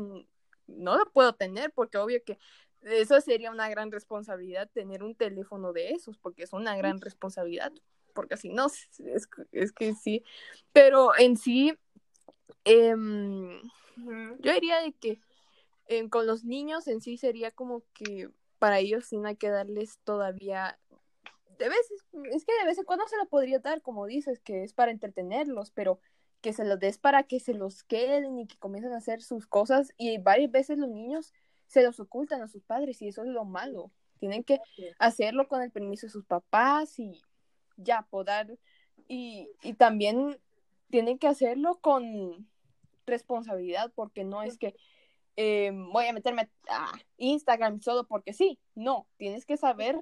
no 0.68 0.98
lo 0.98 1.06
puedo 1.12 1.34
tener 1.34 1.72
porque 1.72 1.98
obvio 1.98 2.24
que 2.24 2.38
eso 2.84 3.20
sería 3.22 3.52
una 3.52 3.70
gran 3.70 3.92
responsabilidad 3.92 4.70
tener 4.74 5.04
un 5.04 5.16
teléfono 5.16 5.74
de 5.74 5.92
esos, 5.92 6.18
porque 6.18 6.44
es 6.44 6.54
una 6.54 6.76
gran 6.76 7.00
responsabilidad, 7.00 7.72
porque 8.14 8.38
si 8.38 8.50
no, 8.50 8.68
es, 8.68 9.30
es 9.52 9.72
que 9.72 9.94
sí, 9.94 10.24
pero 10.74 11.12
en 11.18 11.38
sí, 11.38 11.78
em, 12.64 13.62
yo 14.40 14.54
diría 14.54 14.82
de 14.82 14.94
que 14.94 15.20
em, 15.88 16.10
con 16.10 16.26
los 16.26 16.44
niños 16.44 16.88
en 16.88 17.02
sí 17.02 17.18
sería 17.18 17.52
como 17.52 17.84
que 17.94 18.30
para 18.58 18.80
ellos 18.80 19.06
sí 19.06 19.18
no 19.18 19.28
hay 19.28 19.36
que 19.36 19.50
darles 19.50 20.00
todavía 20.04 20.80
de 21.62 21.70
veces, 21.70 22.06
es 22.32 22.44
que 22.44 22.54
de 22.60 22.66
vez 22.66 22.78
en 22.80 22.86
cuando 22.86 23.08
se 23.08 23.18
lo 23.18 23.28
podría 23.28 23.60
dar, 23.60 23.84
como 23.84 24.08
dices, 24.08 24.40
que 24.40 24.64
es 24.64 24.74
para 24.74 24.92
entretenerlos, 24.92 25.70
pero 25.70 26.00
que 26.42 26.54
se 26.54 26.66
los 26.66 26.80
des 26.80 26.98
para 26.98 27.24
que 27.24 27.40
se 27.40 27.54
los 27.54 27.84
queden 27.84 28.40
y 28.40 28.48
que 28.48 28.58
comiencen 28.58 28.94
a 28.94 28.98
hacer 28.98 29.22
sus 29.22 29.48
cosas 29.48 29.94
y 29.98 30.18
varias 30.18 30.52
veces 30.52 30.78
los 30.78 30.90
niños 30.90 31.34
se 31.68 31.84
los 31.84 32.00
ocultan 32.00 32.42
a 32.42 32.48
sus 32.48 32.64
padres 32.64 33.02
y 33.02 33.08
eso 33.08 33.24
es 33.24 33.30
lo 33.30 33.46
malo, 33.46 33.92
tienen 34.20 34.44
que 34.44 34.60
hacerlo 35.00 35.48
con 35.48 35.62
el 35.62 35.72
permiso 35.72 36.08
de 36.08 36.12
sus 36.12 36.26
papás 36.26 37.00
y 37.00 37.22
ya 37.78 38.04
poder, 38.10 38.60
y, 39.08 39.50
y 39.64 39.74
también 39.74 40.40
tienen 40.90 41.18
que 41.18 41.28
hacerlo 41.28 41.80
con 41.80 42.48
responsabilidad, 43.06 43.92
porque 43.96 44.24
no 44.24 44.44
es 44.44 44.58
que 44.58 44.76
eh, 45.38 45.72
voy 45.74 46.06
a 46.06 46.14
meterme 46.14 46.50
a 46.70 46.92
Instagram 47.18 47.82
solo 47.82 48.06
porque 48.06 48.34
sí, 48.34 48.60
no, 48.76 49.08
tienes 49.18 49.46
que 49.46 49.58
saber 49.58 50.00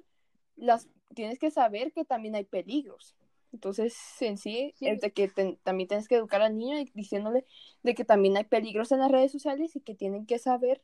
las, 0.55 0.89
tienes 1.15 1.39
que 1.39 1.51
saber 1.51 1.93
que 1.93 2.03
también 2.05 2.35
hay 2.35 2.43
peligros. 2.43 3.15
Entonces, 3.51 3.97
en 4.21 4.37
sí, 4.37 4.73
es 4.79 5.01
de 5.01 5.11
que 5.11 5.27
también 5.63 5.87
tienes 5.87 6.07
que 6.07 6.15
educar 6.15 6.41
al 6.41 6.57
niño 6.57 6.77
diciéndole 6.93 7.45
de 7.83 7.95
que 7.95 8.05
también 8.05 8.37
hay 8.37 8.43
peligros 8.43 8.91
en 8.91 8.99
las 8.99 9.11
redes 9.11 9.31
sociales 9.31 9.75
y 9.75 9.81
que 9.81 9.95
tienen 9.95 10.25
que 10.25 10.37
saber 10.37 10.81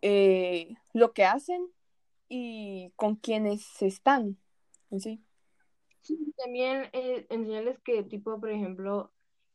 eh, 0.00 0.74
lo 0.92 1.12
que 1.12 1.24
hacen 1.24 1.66
y 2.28 2.92
con 2.96 3.16
quienes 3.16 3.82
están. 3.82 4.38
En 4.90 5.00
sí. 5.00 5.22
sí 6.02 6.32
también 6.36 6.88
eh, 6.92 7.26
enseñarles 7.30 7.78
que, 7.80 8.02
tipo, 8.04 8.38
por 8.38 8.50
ejemplo, 8.50 9.12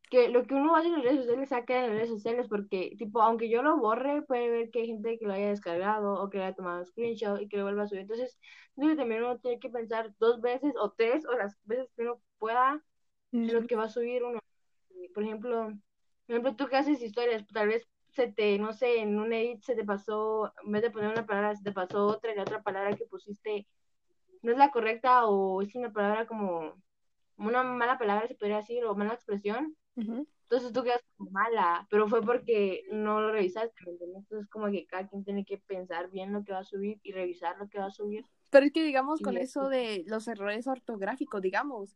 que 0.10 0.30
lo 0.30 0.46
que 0.46 0.56
uno 0.56 0.76
hace 0.76 0.88
en 0.88 0.94
las 0.94 1.04
redes 1.04 1.20
sociales 1.22 1.50
saca 1.50 1.76
en 1.76 1.90
las 1.90 1.92
redes 1.92 2.10
sociales 2.10 2.48
porque, 2.48 2.96
tipo, 2.98 3.22
aunque 3.22 3.50
yo 3.50 3.62
lo 3.62 3.78
borre, 3.78 4.22
puede 4.24 4.50
ver 4.50 4.72
que 4.72 4.80
hay 4.82 4.88
gente 4.88 5.18
que 5.20 5.26
lo 5.26 5.34
haya 5.34 5.50
descargado 5.50 6.14
o 6.22 6.30
que 6.30 6.42
haya 6.42 6.56
tomado 6.56 6.86
screenshot 6.86 7.42
y 7.42 7.48
que 7.50 7.58
lo 7.58 7.64
vuelva 7.64 7.84
a 7.84 7.88
subir. 7.88 8.02
Entonces, 8.02 8.40
también 8.76 9.24
uno 9.24 9.40
tiene 9.40 9.60
que 9.60 9.70
pensar 9.70 10.14
dos 10.20 10.42
veces 10.42 10.74
o 10.80 10.92
tres 10.92 11.26
o 11.26 11.34
las 11.34 11.58
veces 11.66 11.90
que 11.96 12.04
uno 12.04 12.22
pueda 12.38 12.84
lo 13.32 13.68
que 13.68 13.76
va 13.76 13.86
a 13.86 13.90
subir 13.90 14.24
uno. 14.24 14.40
Por 15.14 15.24
ejemplo, 15.24 15.74
por 16.26 16.36
ejemplo, 16.36 16.56
tú 16.56 16.68
que 16.68 16.78
haces 16.78 17.02
historias, 17.02 17.46
tal 17.48 17.68
vez 17.70 17.88
se 18.10 18.32
te, 18.32 18.58
no 18.60 18.74
sé, 18.74 19.00
en 19.00 19.20
un 19.20 19.34
edit 19.34 19.62
se 19.64 19.76
te 19.76 19.86
pasó, 19.86 20.54
en 20.66 20.72
vez 20.72 20.82
de 20.82 20.92
poner 20.92 21.12
una 21.12 21.26
palabra, 21.26 21.56
se 21.56 21.64
te 21.64 21.72
pasó 21.72 22.06
otra 22.08 22.32
y 22.32 22.36
la 22.36 22.44
otra 22.44 22.64
palabra 22.64 22.96
que 22.96 23.06
pusiste 23.06 23.68
no 24.42 24.52
es 24.52 24.58
la 24.58 24.72
correcta 24.72 25.26
o 25.28 25.62
es 25.62 25.76
una 25.76 25.92
palabra 25.92 26.28
como 26.28 26.82
una 27.38 27.64
mala 27.64 27.98
palabra, 27.98 28.28
se 28.28 28.36
podría 28.36 28.58
decir, 28.58 28.86
o 28.86 28.96
mala 28.96 29.14
expresión 29.14 29.76
entonces 29.98 30.72
tú 30.72 30.84
quedas 30.84 31.04
como 31.18 31.32
mala, 31.32 31.88
pero 31.90 32.08
fue 32.08 32.22
porque 32.22 32.84
no 32.92 33.20
lo 33.20 33.32
revisaste, 33.32 33.76
¿me 33.86 33.92
entiendes? 33.92 34.24
Entonces 34.24 34.50
como 34.50 34.72
que 34.72 34.86
cada 34.86 35.08
quien 35.08 35.24
tiene 35.24 35.44
que 35.44 35.58
pensar 35.58 36.10
bien 36.10 36.32
lo 36.32 36.44
que 36.44 36.54
va 36.54 36.60
a 36.60 36.64
subir 36.64 37.00
y 37.04 37.12
revisar 37.12 37.58
lo 37.58 37.68
que 37.68 37.80
va 37.80 37.88
a 37.88 37.92
subir. 37.92 38.26
Pero 38.50 38.66
es 38.66 38.72
que 38.72 38.84
digamos 38.84 39.20
con 39.20 39.38
eso 39.38 39.68
de 39.68 40.04
los 40.08 40.28
errores 40.28 40.68
ortográficos, 40.68 41.42
digamos, 41.42 41.96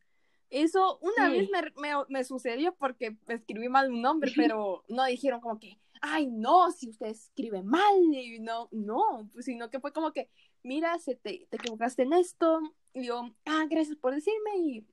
eso 0.49 0.99
una 0.99 1.29
vez 1.29 1.49
me, 1.49 1.93
me, 2.09 2.23
sucedió 2.25 2.75
porque 2.75 3.15
escribí 3.27 3.69
mal 3.69 3.89
un 3.89 4.01
nombre, 4.01 4.31
pero 4.51 4.83
no 4.89 5.05
dijeron 5.05 5.39
como 5.39 5.59
que, 5.59 5.79
ay 6.01 6.27
no, 6.27 6.71
si 6.71 6.89
usted 6.89 7.07
escribe 7.07 7.63
mal, 7.63 7.95
y 8.11 8.39
no, 8.39 8.67
no, 8.71 9.29
pues, 9.31 9.45
sino 9.45 9.69
que 9.69 9.79
fue 9.79 9.93
como 9.93 10.11
que, 10.11 10.29
mira, 10.61 10.99
se 10.99 11.15
te, 11.15 11.47
te 11.49 11.55
equivocaste 11.55 12.03
en 12.03 12.13
esto, 12.13 12.59
y 12.93 13.05
yo, 13.05 13.33
ah, 13.45 13.65
gracias 13.69 13.95
por 13.97 14.13
decirme, 14.13 14.57
y 14.57 14.85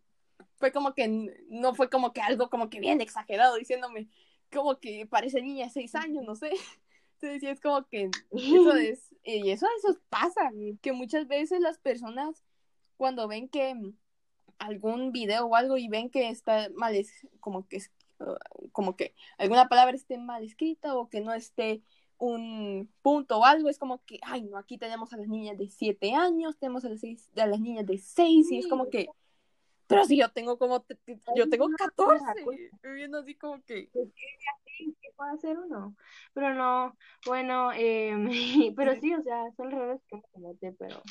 fue 0.59 0.73
como 0.73 0.95
que 0.95 1.09
no 1.49 1.75
fue 1.75 1.89
como 1.89 2.13
que 2.13 2.21
algo 2.21 2.51
como 2.51 2.69
que 2.69 2.81
bien 2.81 3.01
exagerado 3.01 3.57
diciéndome 3.57 4.09
como 4.53 4.79
que 4.79 5.07
parece 5.07 5.43
niña 5.43 5.67
de 5.67 5.71
seis 5.71 5.95
años, 5.95 6.25
no 6.25 6.35
sé. 6.35 6.51
Entonces 7.21 7.41
sí 7.41 7.49
es 7.49 7.61
como 7.61 7.87
que 7.89 8.11
eso 8.33 8.73
es, 8.77 9.15
y 9.25 9.51
eso, 9.51 9.67
eso 9.79 9.99
pasa, 10.09 10.51
que 10.81 10.93
muchas 10.93 11.27
veces 11.27 11.61
las 11.61 11.79
personas 11.79 12.45
cuando 12.97 13.29
ven 13.29 13.49
que 13.49 13.75
algún 14.59 15.13
video 15.13 15.47
o 15.47 15.55
algo 15.55 15.77
y 15.77 15.89
ven 15.89 16.11
que 16.11 16.29
está 16.29 16.69
mal, 16.75 16.95
es 16.95 17.27
como 17.41 17.67
que 17.67 17.81
como 18.73 18.97
que 18.97 19.15
alguna 19.37 19.69
palabra 19.69 19.95
esté 19.95 20.19
mal 20.19 20.43
escrita 20.43 20.97
o 20.97 21.09
que 21.09 21.21
no 21.21 21.33
esté 21.33 21.83
un 22.19 22.91
punto 23.01 23.39
o 23.39 23.45
algo, 23.45 23.69
es 23.69 23.79
como 23.79 24.05
que, 24.05 24.19
ay, 24.23 24.43
no, 24.43 24.59
aquí 24.59 24.77
tenemos 24.77 25.13
a 25.13 25.17
las 25.17 25.29
niñas 25.29 25.57
de 25.57 25.69
siete 25.69 26.15
años, 26.15 26.59
tenemos 26.59 26.85
a 26.85 26.89
las, 26.89 27.01
seis, 27.01 27.31
a 27.37 27.47
las 27.47 27.61
niñas 27.61 27.87
de 27.87 27.99
seis, 27.99 28.51
y 28.51 28.59
es 28.59 28.67
como 28.67 28.91
que, 28.91 29.09
pero 29.89 30.05
si 30.05 30.19
yo 30.19 30.31
tengo 30.31 30.59
como, 30.59 30.85
yo 31.35 31.49
tengo 31.49 31.69
14, 31.77 32.25
viendo 32.95 33.19
así 33.19 33.35
como 33.35 33.63
que... 33.65 33.89
Pues, 33.93 34.09
¿Qué 34.79 35.11
puede 35.17 35.33
hacer 35.33 35.59
uno? 35.59 35.97
Pero 36.35 36.55
no, 36.55 36.97
bueno, 37.27 37.73
eh, 37.73 38.15
pero 38.77 38.95
sí, 39.01 39.13
o 39.15 39.23
sea, 39.23 39.51
son 39.57 39.73
errores 39.73 40.01
que 40.09 40.23
comete, 40.31 40.73
pero 40.79 41.03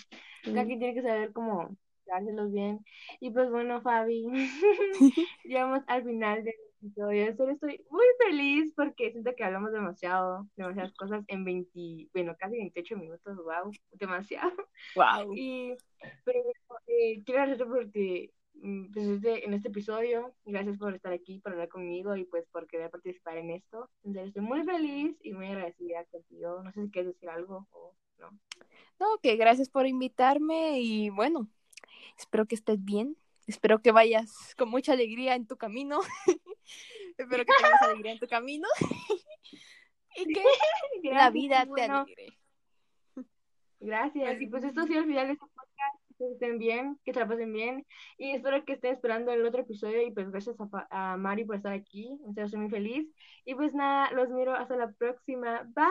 cada 0.45 0.65
quien 0.65 0.79
tiene 0.79 0.93
que 0.93 1.01
saber 1.01 1.33
cómo 1.33 1.75
dárselos 2.07 2.51
bien. 2.51 2.83
Y 3.19 3.31
pues 3.31 3.49
bueno, 3.49 3.81
Fabi, 3.81 4.25
llegamos 5.43 5.81
al 5.87 6.03
final 6.03 6.43
del 6.43 6.55
episodio. 6.81 7.27
estoy 7.27 7.85
muy 7.89 8.05
feliz 8.25 8.73
porque 8.75 9.11
siento 9.11 9.35
que 9.35 9.43
hablamos 9.43 9.71
demasiado, 9.71 10.47
demasiadas 10.55 10.93
cosas 10.93 11.23
en 11.27 11.43
20, 11.43 12.09
bueno, 12.13 12.35
casi 12.39 12.57
28 12.57 12.97
minutos, 12.97 13.37
wow, 13.37 13.71
demasiado. 13.93 14.51
Wow. 14.95 15.33
Y, 15.35 15.75
pero 16.23 16.39
eh, 16.87 17.21
quiero 17.25 17.41
agradecerte 17.41 17.65
porque 17.65 18.31
pues 18.93 19.07
este, 19.07 19.45
en 19.45 19.53
este 19.53 19.69
episodio. 19.69 20.33
Gracias 20.45 20.77
por 20.77 20.93
estar 20.95 21.13
aquí, 21.13 21.39
por 21.39 21.53
hablar 21.53 21.69
conmigo 21.69 22.15
y 22.15 22.25
pues 22.25 22.47
por 22.47 22.67
querer 22.67 22.89
participar 22.89 23.37
en 23.37 23.51
esto. 23.51 23.89
Entonces 24.03 24.29
estoy 24.29 24.43
muy 24.43 24.63
feliz 24.63 25.15
y 25.21 25.33
muy 25.33 25.47
agradecida 25.47 26.05
contigo. 26.05 26.61
No 26.63 26.71
sé 26.71 26.83
si 26.83 26.91
quieres 26.91 27.13
decir 27.13 27.29
algo 27.29 27.67
o 27.71 27.93
no. 28.19 28.29
No, 28.99 29.17
que 29.21 29.35
gracias 29.35 29.69
por 29.69 29.85
invitarme 29.85 30.79
y 30.79 31.09
bueno, 31.09 31.47
espero 32.17 32.45
que 32.45 32.55
estés 32.55 32.83
bien. 32.83 33.17
Espero 33.45 33.81
que 33.81 33.91
vayas 33.91 34.55
con 34.55 34.69
mucha 34.69 34.93
alegría 34.93 35.35
en 35.35 35.47
tu 35.47 35.57
camino. 35.57 35.99
espero 37.17 37.45
que 37.45 37.53
tengas 37.61 37.81
alegría 37.83 38.11
en 38.11 38.19
tu 38.19 38.27
camino. 38.27 38.67
y 40.17 40.33
que 40.33 40.43
la 41.13 41.29
vida 41.29 41.65
te 41.73 41.83
alegre. 41.83 42.37
Gracias. 43.79 44.41
Y 44.41 44.47
pues 44.47 44.63
esto 44.63 44.81
ha 44.81 44.87
sido 44.87 44.99
el 44.99 45.05
final 45.05 45.27
de 45.27 45.33
este 45.33 45.45
podcast 45.45 45.96
que 46.17 46.31
estén 46.31 46.57
bien, 46.59 46.99
que 47.03 47.13
se 47.13 47.19
la 47.19 47.27
pasen 47.27 47.51
bien. 47.53 47.85
Y 48.17 48.31
espero 48.31 48.63
que 48.65 48.73
estén 48.73 48.93
esperando 48.93 49.31
el 49.31 49.45
otro 49.45 49.61
episodio 49.61 50.01
y 50.01 50.11
pues 50.11 50.29
gracias 50.31 50.57
a, 50.59 51.13
a 51.13 51.17
Mari 51.17 51.45
por 51.45 51.55
estar 51.55 51.73
aquí, 51.73 52.19
serio 52.33 52.45
estoy 52.45 52.59
muy 52.61 52.69
feliz. 52.69 53.07
Y 53.45 53.55
pues 53.55 53.73
nada, 53.73 54.11
los 54.11 54.29
miro 54.29 54.53
hasta 54.53 54.75
la 54.75 54.91
próxima, 54.91 55.63
bye. 55.75 55.85